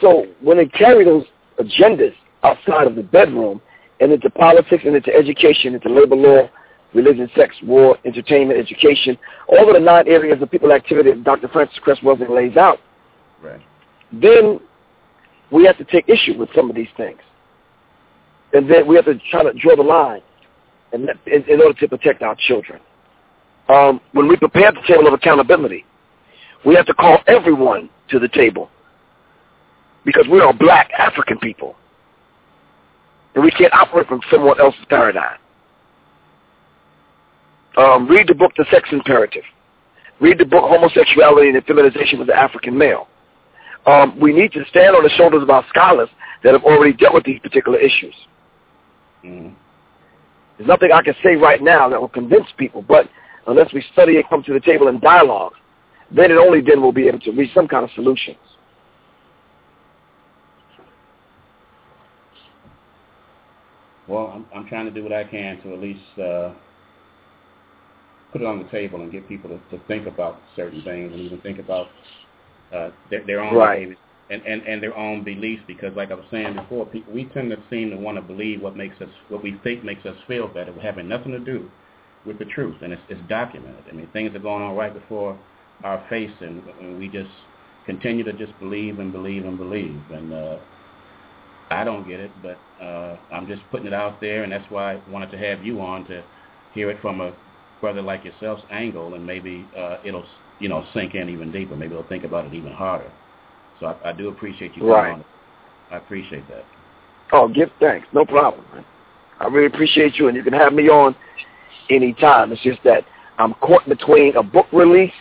So 0.00 0.26
when 0.40 0.58
they 0.58 0.66
carry 0.66 1.04
those 1.04 1.24
agendas 1.58 2.14
outside 2.44 2.86
of 2.86 2.94
the 2.94 3.02
bedroom 3.02 3.60
and 4.00 4.12
into 4.12 4.30
politics 4.30 4.84
and 4.86 4.94
into 4.94 5.12
education, 5.12 5.74
into 5.74 5.88
labor 5.88 6.14
law, 6.14 6.48
religion, 6.94 7.28
sex, 7.34 7.56
war, 7.64 7.98
entertainment, 8.04 8.60
education, 8.60 9.18
all 9.48 9.68
of 9.68 9.74
the 9.74 9.80
nine 9.80 10.06
areas 10.06 10.40
of 10.40 10.48
people 10.48 10.70
activity 10.72 11.10
that 11.10 11.24
Dr. 11.24 11.48
Frances 11.48 11.78
Welsing 11.84 12.30
lays 12.30 12.56
out, 12.56 12.78
Right. 13.42 13.60
then 14.12 14.60
we 15.50 15.64
have 15.64 15.78
to 15.78 15.84
take 15.84 16.08
issue 16.08 16.38
with 16.38 16.48
some 16.54 16.70
of 16.70 16.76
these 16.76 16.90
things. 16.96 17.18
And 18.52 18.70
then 18.70 18.86
we 18.86 18.94
have 18.96 19.06
to 19.06 19.18
try 19.30 19.42
to 19.42 19.52
draw 19.52 19.74
the 19.74 19.82
line. 19.82 20.22
In, 20.92 21.08
in, 21.26 21.60
order 21.60 21.78
to 21.80 21.88
protect 21.88 22.22
our 22.22 22.36
children. 22.36 22.80
Um, 23.68 24.00
when 24.12 24.28
we 24.28 24.36
prepare 24.36 24.72
the 24.72 24.82
table 24.86 25.06
of 25.06 25.14
accountability, 25.14 25.84
we 26.64 26.74
have 26.74 26.86
to 26.86 26.94
call 26.94 27.18
everyone 27.26 27.88
to 28.10 28.18
the 28.18 28.28
table 28.28 28.70
because 30.04 30.26
we 30.30 30.40
are 30.40 30.52
black 30.52 30.90
African 30.98 31.38
people. 31.38 31.76
And 33.34 33.42
we 33.42 33.50
can't 33.50 33.72
operate 33.72 34.06
from 34.08 34.20
someone 34.30 34.60
else's 34.60 34.84
paradigm. 34.88 35.38
Um, 37.78 38.06
read 38.06 38.28
the 38.28 38.34
book, 38.34 38.52
The 38.56 38.66
Sex 38.70 38.88
Imperative. 38.92 39.44
Read 40.20 40.38
the 40.38 40.44
book, 40.44 40.64
Homosexuality 40.64 41.48
and 41.48 41.56
the 41.56 41.62
Feminization 41.62 42.20
of 42.20 42.26
the 42.26 42.36
African 42.36 42.76
Male. 42.76 43.08
Um, 43.86 44.20
we 44.20 44.32
need 44.32 44.52
to 44.52 44.64
stand 44.68 44.94
on 44.94 45.02
the 45.02 45.10
shoulders 45.10 45.42
of 45.42 45.50
our 45.50 45.64
scholars 45.68 46.08
that 46.44 46.52
have 46.52 46.64
already 46.64 46.92
dealt 46.92 47.14
with 47.14 47.24
these 47.24 47.40
particular 47.40 47.78
issues. 47.78 48.14
Mm-hmm. 49.24 49.54
There's 50.58 50.68
nothing 50.68 50.92
I 50.92 51.02
can 51.02 51.14
say 51.22 51.36
right 51.36 51.62
now 51.62 51.88
that 51.88 52.00
will 52.00 52.08
convince 52.08 52.46
people, 52.56 52.82
but 52.82 53.08
unless 53.46 53.72
we 53.72 53.84
study 53.92 54.12
it, 54.12 54.26
come 54.28 54.42
to 54.44 54.52
the 54.52 54.60
table 54.60 54.88
and 54.88 55.00
dialogue, 55.00 55.52
then 56.14 56.30
and 56.30 56.38
only 56.38 56.60
then 56.60 56.82
we'll 56.82 56.92
be 56.92 57.08
able 57.08 57.20
to 57.20 57.32
reach 57.32 57.52
some 57.54 57.66
kind 57.66 57.84
of 57.84 57.90
solutions. 57.94 58.36
Well, 64.08 64.26
I'm, 64.34 64.46
I'm 64.54 64.68
trying 64.68 64.84
to 64.86 64.90
do 64.90 65.02
what 65.02 65.12
I 65.12 65.24
can 65.24 65.60
to 65.62 65.72
at 65.72 65.80
least 65.80 66.18
uh, 66.18 66.52
put 68.32 68.42
it 68.42 68.46
on 68.46 68.62
the 68.62 68.68
table 68.68 69.00
and 69.00 69.10
get 69.10 69.28
people 69.28 69.48
to, 69.50 69.76
to 69.76 69.82
think 69.86 70.06
about 70.06 70.40
certain 70.54 70.82
things 70.82 71.12
and 71.12 71.20
even 71.22 71.40
think 71.40 71.58
about 71.58 71.86
uh, 72.74 72.90
their, 73.10 73.24
their 73.26 73.40
own 73.40 73.54
Right. 73.54 73.76
behaviors 73.76 73.98
and, 74.30 74.42
and, 74.42 74.62
and 74.62 74.82
their 74.82 74.96
own 74.96 75.24
beliefs 75.24 75.62
because, 75.66 75.94
like 75.96 76.10
I 76.10 76.14
was 76.14 76.24
saying 76.30 76.54
before, 76.54 76.86
people, 76.86 77.12
we 77.12 77.24
tend 77.26 77.50
to 77.50 77.58
seem 77.70 77.90
to 77.90 77.96
want 77.96 78.16
to 78.16 78.22
believe 78.22 78.62
what 78.62 78.76
makes 78.76 79.00
us, 79.00 79.08
what 79.28 79.42
we 79.42 79.58
think 79.62 79.84
makes 79.84 80.06
us 80.06 80.16
feel 80.26 80.48
better, 80.48 80.72
having 80.80 81.08
nothing 81.08 81.32
to 81.32 81.38
do 81.38 81.70
with 82.24 82.38
the 82.38 82.44
truth, 82.46 82.76
and 82.82 82.92
it's, 82.92 83.02
it's 83.08 83.20
documented. 83.28 83.84
I 83.90 83.92
mean, 83.92 84.08
things 84.12 84.34
are 84.34 84.38
going 84.38 84.62
on 84.62 84.76
right 84.76 84.94
before 84.94 85.38
our 85.84 86.04
face, 86.08 86.30
and, 86.40 86.62
and 86.80 86.98
we 86.98 87.08
just 87.08 87.30
continue 87.84 88.24
to 88.24 88.32
just 88.32 88.58
believe 88.60 89.00
and 89.00 89.12
believe 89.12 89.44
and 89.44 89.58
believe, 89.58 90.00
and 90.12 90.32
uh, 90.32 90.56
I 91.70 91.84
don't 91.84 92.06
get 92.06 92.20
it, 92.20 92.30
but 92.42 92.58
uh, 92.82 93.16
I'm 93.32 93.46
just 93.46 93.62
putting 93.70 93.86
it 93.86 93.94
out 93.94 94.20
there, 94.20 94.44
and 94.44 94.52
that's 94.52 94.70
why 94.70 94.94
I 94.94 95.10
wanted 95.10 95.30
to 95.32 95.38
have 95.38 95.64
you 95.64 95.80
on 95.80 96.04
to 96.06 96.22
hear 96.74 96.90
it 96.90 97.00
from 97.00 97.20
a 97.20 97.32
brother 97.80 98.02
like 98.02 98.24
yourself's 98.24 98.62
angle, 98.70 99.14
and 99.14 99.26
maybe 99.26 99.66
uh, 99.76 99.98
it'll 100.04 100.24
you 100.58 100.68
know 100.68 100.84
sink 100.94 101.14
in 101.14 101.28
even 101.28 101.50
deeper. 101.50 101.74
Maybe 101.76 101.94
they'll 101.94 102.08
think 102.08 102.24
about 102.24 102.46
it 102.46 102.54
even 102.54 102.72
harder. 102.72 103.10
So 103.82 103.88
I, 103.88 104.10
I 104.10 104.12
do 104.12 104.28
appreciate 104.28 104.76
you 104.76 104.82
coming 104.82 104.94
Right. 104.94 105.12
on. 105.14 105.24
I 105.90 105.96
appreciate 105.96 106.48
that. 106.48 106.64
Oh, 107.32 107.48
give 107.48 107.70
thanks. 107.80 108.06
No 108.12 108.24
problem, 108.24 108.64
man. 108.72 108.84
I 109.40 109.48
really 109.48 109.66
appreciate 109.66 110.18
you, 110.18 110.28
and 110.28 110.36
you 110.36 110.44
can 110.44 110.52
have 110.52 110.72
me 110.72 110.88
on 110.88 111.16
anytime. 111.90 112.52
It's 112.52 112.62
just 112.62 112.82
that 112.84 113.04
I'm 113.38 113.54
caught 113.54 113.86
between 113.88 114.36
a 114.36 114.42
book 114.42 114.66
release, 114.72 115.12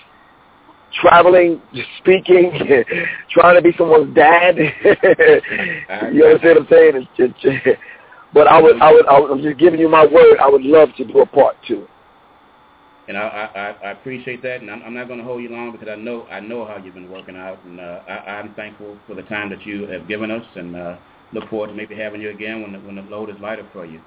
traveling, 1.02 1.60
just 1.74 1.89
speaking, 1.97 2.52
trying 3.32 3.56
to 3.56 3.62
be 3.63 3.74
someone's 3.78 4.13
dad. 4.13 4.58
you 6.13 6.24
understand 6.24 6.41
what 6.43 6.58
I'm 6.60 6.67
saying? 6.69 7.08
It's 7.17 7.34
just, 7.41 7.78
but 8.34 8.47
I 8.47 8.62
would, 8.62 8.80
I 8.80 8.91
would, 8.91 9.06
I 9.08 9.19
would, 9.19 9.32
I'm 9.32 9.41
just 9.41 9.58
giving 9.58 9.80
you 9.80 9.89
my 9.89 10.06
word. 10.06 10.38
I 10.39 10.47
would 10.50 10.63
love 10.63 10.89
to 10.97 11.06
do 11.06 11.19
a 11.19 11.26
part 11.26 11.56
two. 11.67 11.88
And 13.08 13.18
I, 13.18 13.22
I, 13.22 13.60
I- 13.60 13.88
I 13.88 13.92
appreciate 13.92 14.42
that, 14.44 14.62
and 14.62 14.70
I'm, 14.70 14.82
I'm 14.84 14.94
not 14.94 15.08
going 15.08 15.20
to 15.20 15.26
hold 15.26 15.42
you 15.42 15.50
long 15.50 15.72
because 15.72 15.90
I 15.90 15.96
know 15.96 16.26
I 16.32 16.40
know 16.40 16.66
how 16.66 16.78
you've 16.78 16.94
been 16.94 17.10
working 17.10 17.36
out, 17.36 17.60
and 17.66 17.80
uh, 17.80 18.00
I, 18.08 18.14
I'm 18.40 18.54
thankful 18.54 18.98
for 19.08 19.16
the 19.16 19.24
time 19.24 19.50
that 19.50 19.66
you 19.66 19.88
have 19.88 20.08
given 20.08 20.30
us, 20.32 20.46
and 20.56 20.76
uh, 20.76 20.98
look 21.34 21.50
forward 21.50 21.68
to 21.68 21.74
maybe 21.74 21.96
having 21.96 22.22
you 22.22 22.30
again 22.30 22.62
when 22.62 22.74
the, 22.74 22.80
when 22.80 22.96
the 22.96 23.02
load 23.04 23.30
is 23.30 23.36
lighter 23.42 23.68
for 23.74 23.86
you. 23.86 24.00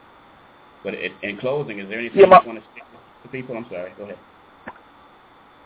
But 0.85 0.95
it, 0.95 1.13
in 1.23 1.39
closing, 1.39 1.79
is 1.81 1.89
there 1.89 1.99
anything 1.99 2.21
Yeah, 2.21 2.27
my- 2.27 2.41
you 2.43 2.49
want 2.49 2.61
to 2.61 2.65
speak 2.71 2.85
to 3.25 3.29
people? 3.31 3.57
I'm 3.57 3.67
sorry. 3.69 3.93
Go 3.99 4.05
ahead. 4.05 4.19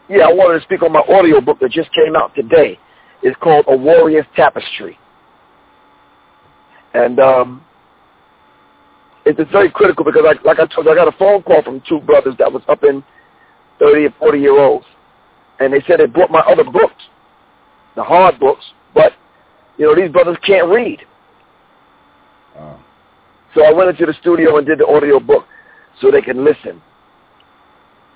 Yeah, 0.08 0.28
I 0.28 0.32
wanted 0.32 0.58
to 0.60 0.64
speak 0.64 0.82
on 0.82 0.92
my 0.92 1.02
audio 1.08 1.40
book 1.40 1.58
that 1.60 1.70
just 1.70 1.92
came 1.92 2.16
out 2.16 2.34
today. 2.34 2.78
It's 3.22 3.36
called 3.42 3.66
A 3.68 3.76
Warrior's 3.76 4.24
Tapestry. 4.34 4.98
And 6.94 7.20
um, 7.20 7.62
it- 9.26 9.38
it's 9.38 9.50
very 9.50 9.70
critical 9.70 10.04
because, 10.04 10.22
like, 10.24 10.42
like 10.44 10.58
I 10.60 10.66
told 10.66 10.86
you, 10.86 10.92
I 10.92 10.94
got 10.94 11.08
a 11.08 11.18
phone 11.18 11.42
call 11.42 11.62
from 11.62 11.82
two 11.86 12.00
brothers 12.00 12.34
that 12.38 12.50
was 12.50 12.62
up 12.68 12.82
in 12.84 13.04
30 13.78 14.06
and 14.06 14.14
40 14.16 14.38
year 14.38 14.58
olds. 14.58 14.86
And 15.60 15.72
they 15.72 15.82
said 15.86 16.00
they 16.00 16.06
bought 16.06 16.30
my 16.30 16.40
other 16.40 16.64
books, 16.64 17.02
the 17.96 18.04
hard 18.04 18.38
books, 18.38 18.64
but, 18.94 19.12
you 19.76 19.86
know, 19.86 19.94
these 19.94 20.10
brothers 20.12 20.36
can't 20.46 20.68
read. 20.68 21.00
Uh, 22.56 22.76
So 23.54 23.64
I 23.64 23.72
went 23.72 23.90
into 23.90 24.06
the 24.06 24.14
studio 24.20 24.56
and 24.58 24.66
did 24.66 24.78
the 24.78 24.86
audio 24.86 25.18
book 25.18 25.44
so 26.00 26.10
they 26.10 26.22
can 26.22 26.44
listen. 26.44 26.80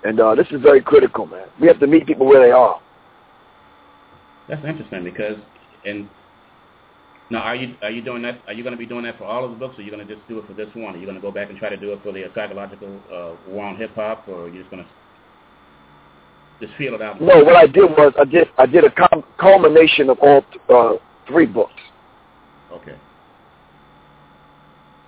And 0.04 0.20
uh, 0.20 0.34
this 0.34 0.46
is 0.50 0.60
very 0.60 0.80
critical, 0.80 1.26
man. 1.26 1.46
We 1.60 1.66
have 1.68 1.80
to 1.80 1.86
meet 1.86 2.06
people 2.06 2.26
where 2.26 2.44
they 2.44 2.52
are. 2.52 2.80
that's 4.48 4.64
interesting 4.64 5.04
because, 5.04 5.36
and 5.84 6.08
now 7.30 7.40
are 7.40 7.54
you 7.56 7.74
are 7.82 7.90
you 7.90 8.02
doing 8.02 8.22
that? 8.22 8.40
Are 8.46 8.52
you 8.52 8.62
going 8.62 8.74
to 8.74 8.78
be 8.78 8.86
doing 8.86 9.04
that 9.04 9.16
for 9.16 9.24
all 9.24 9.44
of 9.44 9.50
the 9.52 9.56
books, 9.56 9.76
or 9.78 9.80
are 9.80 9.84
you 9.84 9.90
going 9.90 10.06
to 10.06 10.14
just 10.14 10.26
do 10.28 10.38
it 10.38 10.46
for 10.46 10.54
this 10.54 10.68
one? 10.74 10.94
Are 10.94 10.98
you 10.98 11.06
going 11.06 11.16
to 11.16 11.22
go 11.22 11.30
back 11.30 11.50
and 11.50 11.58
try 11.58 11.68
to 11.70 11.76
do 11.76 11.92
it 11.92 12.00
for 12.02 12.12
the 12.12 12.24
psychological 12.34 13.00
uh, 13.12 13.34
war 13.48 13.64
on 13.64 13.76
hip 13.76 13.94
hop, 13.94 14.28
or 14.28 14.44
are 14.44 14.48
you 14.48 14.60
just 14.60 14.70
going 14.70 14.82
to 14.84 14.90
just 16.62 16.74
feel 16.78 16.94
it 16.94 17.02
out? 17.02 17.20
No, 17.20 17.42
what 17.44 17.56
I 17.56 17.66
did 17.66 17.90
was 17.90 18.14
I 18.18 18.24
did 18.24 18.48
I 18.56 18.66
did 18.66 18.84
a 18.84 18.90
com- 18.90 19.24
culmination 19.38 20.08
of 20.08 20.18
all 20.20 20.44
uh, 20.68 20.96
three 21.26 21.46
books 21.46 21.72
Okay. 22.72 22.96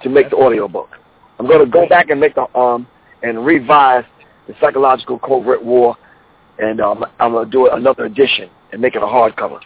to 0.02 0.08
make 0.10 0.30
the 0.30 0.36
audio 0.36 0.68
book. 0.68 0.90
I'm 1.38 1.46
going 1.46 1.64
to 1.64 1.70
go 1.70 1.88
back 1.88 2.10
and 2.10 2.20
make 2.20 2.34
the 2.34 2.46
um 2.58 2.86
and 3.22 3.46
revise 3.46 4.04
the 4.46 4.54
psychological 4.60 5.18
covert 5.18 5.64
war, 5.64 5.96
and 6.58 6.80
um, 6.80 7.04
I'm 7.18 7.32
going 7.32 7.46
to 7.46 7.50
do 7.50 7.70
another 7.70 8.04
edition 8.04 8.50
and 8.72 8.82
make 8.82 8.94
it 8.96 9.02
a 9.02 9.06
hardcover. 9.06 9.60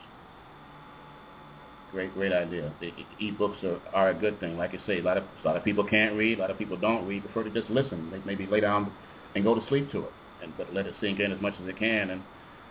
Great, 1.91 2.13
great 2.15 2.33
idea. 2.33 2.73
The 2.81 2.89
e- 2.89 3.07
e-books 3.19 3.57
are, 3.65 3.81
are 3.95 4.11
a 4.11 4.15
good 4.15 4.39
thing. 4.41 4.57
Like 4.59 4.71
I 4.75 4.87
say, 4.87 4.99
a 5.01 5.03
lot 5.03 5.17
of 5.17 5.25
a 5.43 5.47
lot 5.49 5.57
of 5.57 5.65
people 5.65 5.85
can't 5.85 6.15
read. 6.15 6.39
A 6.39 6.43
lot 6.43 6.51
of 6.51 6.59
people 6.59 6.77
don't 6.77 7.07
read. 7.09 7.25
Prefer 7.25 7.45
to 7.45 7.51
just 7.51 7.71
listen. 7.71 8.11
They 8.11 8.19
maybe 8.27 8.47
lay 8.47 8.61
down 8.61 8.93
and 9.35 9.43
go 9.43 9.55
to 9.55 9.67
sleep 9.69 9.91
to 9.93 10.01
it, 10.05 10.13
and 10.43 10.57
but 10.57 10.73
let 10.73 10.87
it 10.87 10.95
sink 11.01 11.21
in 11.21 11.33
as 11.33 11.41
much 11.41 11.55
as 11.61 11.69
it 11.69 11.79
can, 11.79 12.11
and 12.11 12.23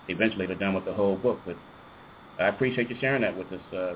eventually 0.08 0.46
they're 0.46 0.56
done 0.56 0.74
with 0.74 0.86
the 0.86 0.94
whole 0.94 1.16
book. 1.16 1.42
But 1.46 1.58
I 2.40 2.48
appreciate 2.48 2.90
you 2.90 2.96
sharing 3.00 3.22
that 3.22 3.38
with 3.38 3.52
us, 3.52 3.74
uh, 3.74 3.96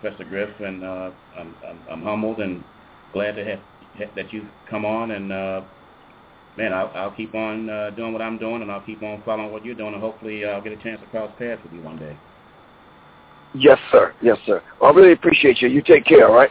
Professor 0.00 0.24
Griff, 0.24 0.60
and 0.60 0.84
uh, 0.84 1.10
I'm, 1.38 1.54
I'm 1.66 1.80
I'm 1.90 2.02
humbled 2.02 2.40
and 2.40 2.64
glad 3.12 3.36
to 3.36 3.44
have 3.44 3.60
that 4.14 4.32
you've 4.32 4.48
come 4.68 4.84
on. 4.84 5.12
And 5.12 5.32
uh, 5.32 5.62
man, 6.56 6.72
I'll, 6.72 6.90
I'll 6.94 7.10
keep 7.12 7.34
on 7.34 7.68
uh, 7.68 7.90
doing 7.90 8.12
what 8.12 8.22
I'm 8.22 8.38
doing, 8.38 8.62
and 8.62 8.70
I'll 8.70 8.80
keep 8.80 9.02
on 9.02 9.22
following 9.24 9.52
what 9.52 9.64
you're 9.64 9.74
doing, 9.74 9.94
and 9.94 10.02
hopefully 10.02 10.44
I'll 10.44 10.62
get 10.62 10.72
a 10.72 10.76
chance 10.76 11.00
to 11.00 11.06
cross 11.06 11.30
paths 11.38 11.62
with 11.62 11.72
you 11.72 11.82
one 11.82 11.96
day. 11.96 12.16
Yes, 13.54 13.78
sir. 13.92 14.14
Yes, 14.20 14.38
sir. 14.46 14.62
Well, 14.80 14.92
I 14.92 14.94
really 14.94 15.12
appreciate 15.12 15.62
you. 15.62 15.68
You 15.68 15.80
take 15.80 16.04
care, 16.04 16.28
all 16.28 16.34
right? 16.34 16.50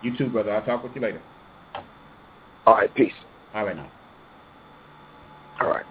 You 0.00 0.16
too, 0.16 0.28
brother. 0.28 0.54
I'll 0.54 0.64
talk 0.64 0.84
with 0.84 0.94
you 0.94 1.00
later. 1.00 1.22
All 2.66 2.74
right, 2.74 2.92
peace. 2.94 3.12
All 3.54 3.64
right 3.64 3.76
now. 3.76 3.90
All 5.60 5.68
right. 5.68 5.86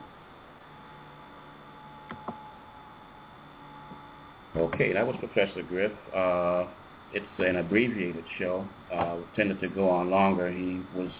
Okay, 4.66 4.94
that 4.94 5.06
was 5.06 5.16
Professor 5.20 5.62
Griff. 5.62 5.92
Uh, 6.16 6.66
it's 7.14 7.26
an 7.38 7.58
abbreviated 7.58 8.24
show. 8.40 8.68
Uh, 8.92 9.18
tended 9.36 9.62
to 9.62 9.68
go 9.70 9.90
on 9.90 10.10
longer. 10.10 10.52
He 10.52 10.82
was 10.98 11.12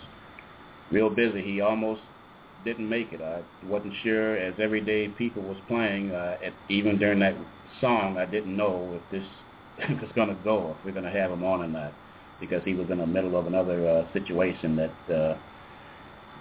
real 0.92 1.12
busy. 1.12 1.44
He 1.44 1.62
almost 1.62 2.02
didn't 2.64 2.90
make 2.90 3.14
it. 3.14 3.22
I 3.22 3.44
wasn't 3.68 3.94
sure 4.02 4.36
as 4.36 4.56
Everyday 4.60 5.10
People 5.10 5.44
was 5.44 5.58
playing. 5.68 6.10
Uh, 6.10 6.38
at, 6.44 6.54
even 6.70 6.98
during 6.98 7.20
that 7.20 7.36
song, 7.82 8.18
I 8.18 8.26
didn't 8.26 8.58
know 8.58 9.00
if 9.00 9.12
this 9.12 9.90
was 10.02 10.10
going 10.16 10.30
to 10.30 10.44
go, 10.44 10.76
if 10.80 10.84
we're 10.84 10.92
going 11.00 11.06
to 11.06 11.12
have 11.12 11.30
him 11.30 11.44
on 11.44 11.62
or 11.62 11.68
not, 11.68 11.94
because 12.40 12.64
he 12.66 12.74
was 12.74 12.90
in 12.90 12.98
the 12.98 13.06
middle 13.06 13.38
of 13.38 13.46
another 13.46 13.88
uh, 13.88 14.12
situation 14.14 14.76
that 14.76 15.16
uh, 15.16 15.38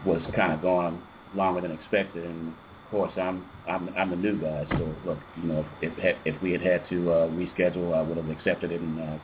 was 0.06 0.22
kind 0.34 0.55
of 0.55 0.62
going 0.62 1.02
longer 1.34 1.61
than 1.61 1.70
expected. 1.70 2.24
And 2.24 2.55
course, 2.95 3.12
I'm 3.16 3.45
I'm 3.66 3.88
I'm 3.99 4.11
the 4.11 4.16
new 4.16 4.40
guy, 4.40 4.64
so 4.70 4.95
look, 5.05 5.18
you 5.36 5.49
know, 5.49 5.66
if 5.82 5.92
if, 5.99 6.16
if 6.24 6.42
we 6.42 6.53
had 6.53 6.61
had 6.61 6.88
to 6.90 7.11
uh, 7.11 7.28
reschedule, 7.30 7.92
I 7.92 8.01
would 8.01 8.16
have 8.16 8.30
accepted 8.30 8.70
it 8.70 8.80
and 8.80 9.01
uh, 9.01 9.18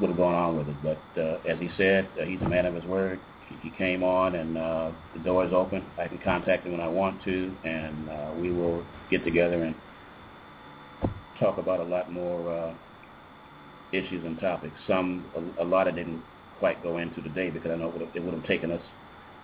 would 0.00 0.10
have 0.10 0.16
gone 0.16 0.34
on 0.34 0.58
with 0.58 0.68
it. 0.68 0.76
But 0.82 1.20
uh, 1.20 1.38
as 1.48 1.60
he 1.60 1.70
said, 1.76 2.08
uh, 2.20 2.24
he's 2.24 2.40
a 2.42 2.48
man 2.48 2.66
of 2.66 2.74
his 2.74 2.84
word. 2.84 3.20
He, 3.62 3.70
came 3.70 4.02
on, 4.02 4.34
and 4.34 4.58
uh, 4.58 4.90
the 5.14 5.20
door 5.20 5.46
is 5.46 5.52
open. 5.54 5.82
I 5.96 6.06
can 6.08 6.18
contact 6.18 6.66
him 6.66 6.72
when 6.72 6.82
I 6.82 6.88
want 6.88 7.22
to, 7.24 7.54
and 7.64 8.10
uh, 8.10 8.32
we 8.38 8.52
will 8.52 8.84
get 9.10 9.24
together 9.24 9.62
and 9.62 9.74
talk 11.40 11.56
about 11.56 11.80
a 11.80 11.84
lot 11.84 12.12
more 12.12 12.52
uh, 12.52 12.74
issues 13.92 14.24
and 14.26 14.38
topics. 14.40 14.74
Some 14.86 15.24
a, 15.58 15.62
a 15.62 15.66
lot 15.66 15.86
I 15.86 15.92
didn't 15.92 16.22
quite 16.58 16.82
go 16.82 16.98
into 16.98 17.22
today 17.22 17.48
because 17.48 17.70
I 17.70 17.76
know 17.76 17.88
it 17.88 17.92
would 17.92 18.02
have, 18.02 18.16
it 18.16 18.22
would 18.24 18.34
have 18.34 18.46
taken 18.46 18.72
us 18.72 18.82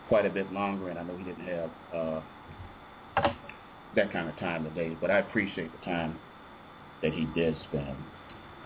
quite 0.08 0.26
a 0.26 0.30
bit 0.30 0.52
longer, 0.52 0.90
and 0.90 0.98
I 0.98 1.02
know 1.04 1.16
he 1.16 1.24
didn't 1.24 1.46
have 1.46 1.70
uh, 1.94 2.20
that 3.94 4.12
kind 4.12 4.28
of 4.28 4.38
time 4.38 4.64
today. 4.64 4.96
But 5.00 5.10
I 5.10 5.18
appreciate 5.18 5.72
the 5.78 5.84
time 5.84 6.18
that 7.02 7.12
he 7.12 7.24
did 7.26 7.56
spend. 7.68 7.96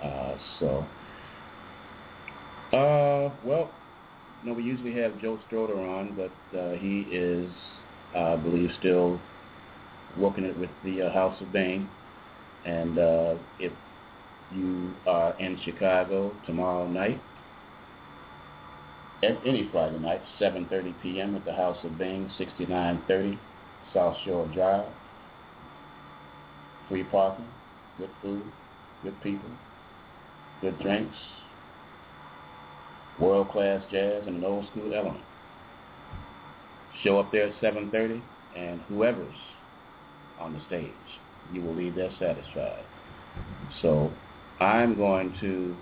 Uh, 0.03 0.37
so, 0.61 0.87
uh, 2.73 3.31
well, 3.45 3.73
you 4.43 4.49
know, 4.49 4.55
we 4.55 4.63
usually 4.63 4.95
have 4.95 5.19
Joe 5.21 5.39
Stroder 5.51 5.77
on, 5.77 6.17
but 6.17 6.59
uh, 6.59 6.73
he 6.73 7.09
is, 7.11 7.51
I 8.15 8.37
believe, 8.37 8.71
still 8.79 9.21
working 10.17 10.45
it 10.45 10.57
with 10.59 10.71
the 10.85 11.03
uh, 11.03 11.13
House 11.13 11.41
of 11.41 11.53
Bang. 11.53 11.89
And 12.65 12.99
uh, 12.99 13.35
if 13.59 13.73
you 14.53 14.95
are 15.07 15.39
in 15.41 15.59
Chicago 15.65 16.33
tomorrow 16.47 16.87
night, 16.87 17.21
any 19.23 19.69
Friday 19.73 19.99
night, 19.99 20.23
7.30 20.41 20.95
p.m. 21.03 21.35
at 21.35 21.45
the 21.45 21.53
House 21.53 21.79
of 21.85 21.99
Bing, 21.99 22.31
6930 22.39 23.39
South 23.93 24.17
Shore 24.25 24.47
Drive. 24.55 24.87
Free 26.89 27.05
parking, 27.05 27.47
good 27.99 28.11
food, 28.23 28.45
good 29.03 29.21
people, 29.23 29.51
good 30.63 30.79
drinks, 30.81 31.17
world-class 33.21 33.83
jazz, 33.91 34.23
and 34.27 34.37
an 34.37 34.45
old-school 34.45 34.95
element. 34.95 35.25
Show 37.05 37.19
up 37.19 37.31
there 37.31 37.49
at 37.49 37.61
7.30, 37.61 38.23
and 38.57 38.81
whoever's 38.89 39.35
on 40.41 40.55
the 40.55 40.61
stage, 40.67 40.93
you 41.53 41.61
will 41.61 41.75
leave 41.75 41.95
there 41.95 42.11
satisfied. 42.19 42.85
So 43.83 44.11
I'm 44.61 44.97
going 44.97 45.37
to 45.41 45.77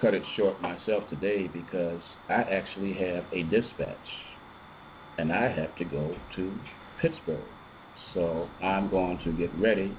cut 0.00 0.14
it 0.14 0.22
short 0.36 0.60
myself 0.60 1.08
today 1.08 1.48
because 1.48 2.00
I 2.28 2.42
actually 2.42 2.92
have 2.94 3.24
a 3.32 3.44
dispatch 3.44 3.96
and 5.18 5.32
I 5.32 5.48
have 5.48 5.74
to 5.76 5.84
go 5.84 6.14
to 6.36 6.52
Pittsburgh. 7.00 7.40
So 8.16 8.48
I'm 8.62 8.88
going 8.88 9.18
to 9.24 9.32
get 9.32 9.54
ready 9.58 9.94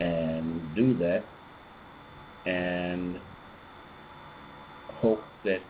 and 0.00 0.60
do 0.76 0.94
that 0.98 1.24
and 2.44 3.18
hope 5.00 5.22
that 5.42 5.60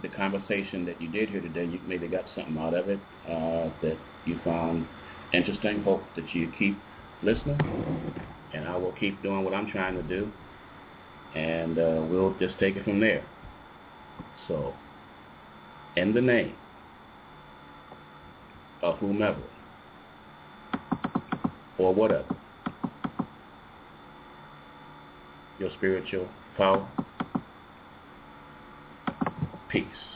the 0.00 0.08
conversation 0.08 0.86
that 0.86 1.02
you 1.02 1.08
did 1.08 1.28
here 1.28 1.42
today, 1.42 1.66
you 1.66 1.78
maybe 1.86 2.08
got 2.08 2.24
something 2.34 2.56
out 2.56 2.72
of 2.72 2.88
it 2.88 2.98
uh, 3.28 3.68
that 3.82 3.98
you 4.24 4.40
found 4.42 4.86
interesting. 5.34 5.82
Hope 5.82 6.02
that 6.16 6.34
you 6.34 6.50
keep 6.58 6.78
listening, 7.22 7.60
and 8.54 8.66
I 8.66 8.76
will 8.78 8.92
keep 8.92 9.22
doing 9.22 9.44
what 9.44 9.52
I'm 9.52 9.70
trying 9.70 9.96
to 9.96 10.02
do, 10.02 10.32
and 11.34 11.78
uh, 11.78 12.06
we'll 12.08 12.34
just 12.38 12.58
take 12.58 12.76
it 12.76 12.84
from 12.84 13.00
there. 13.00 13.24
So, 14.48 14.72
in 15.96 16.14
the 16.14 16.22
name 16.22 16.56
of 18.82 18.98
whomever 18.98 19.42
or 21.82 21.94
whatever, 21.94 22.36
your 25.58 25.70
spiritual 25.76 26.28
power, 26.56 26.88
peace. 29.68 30.11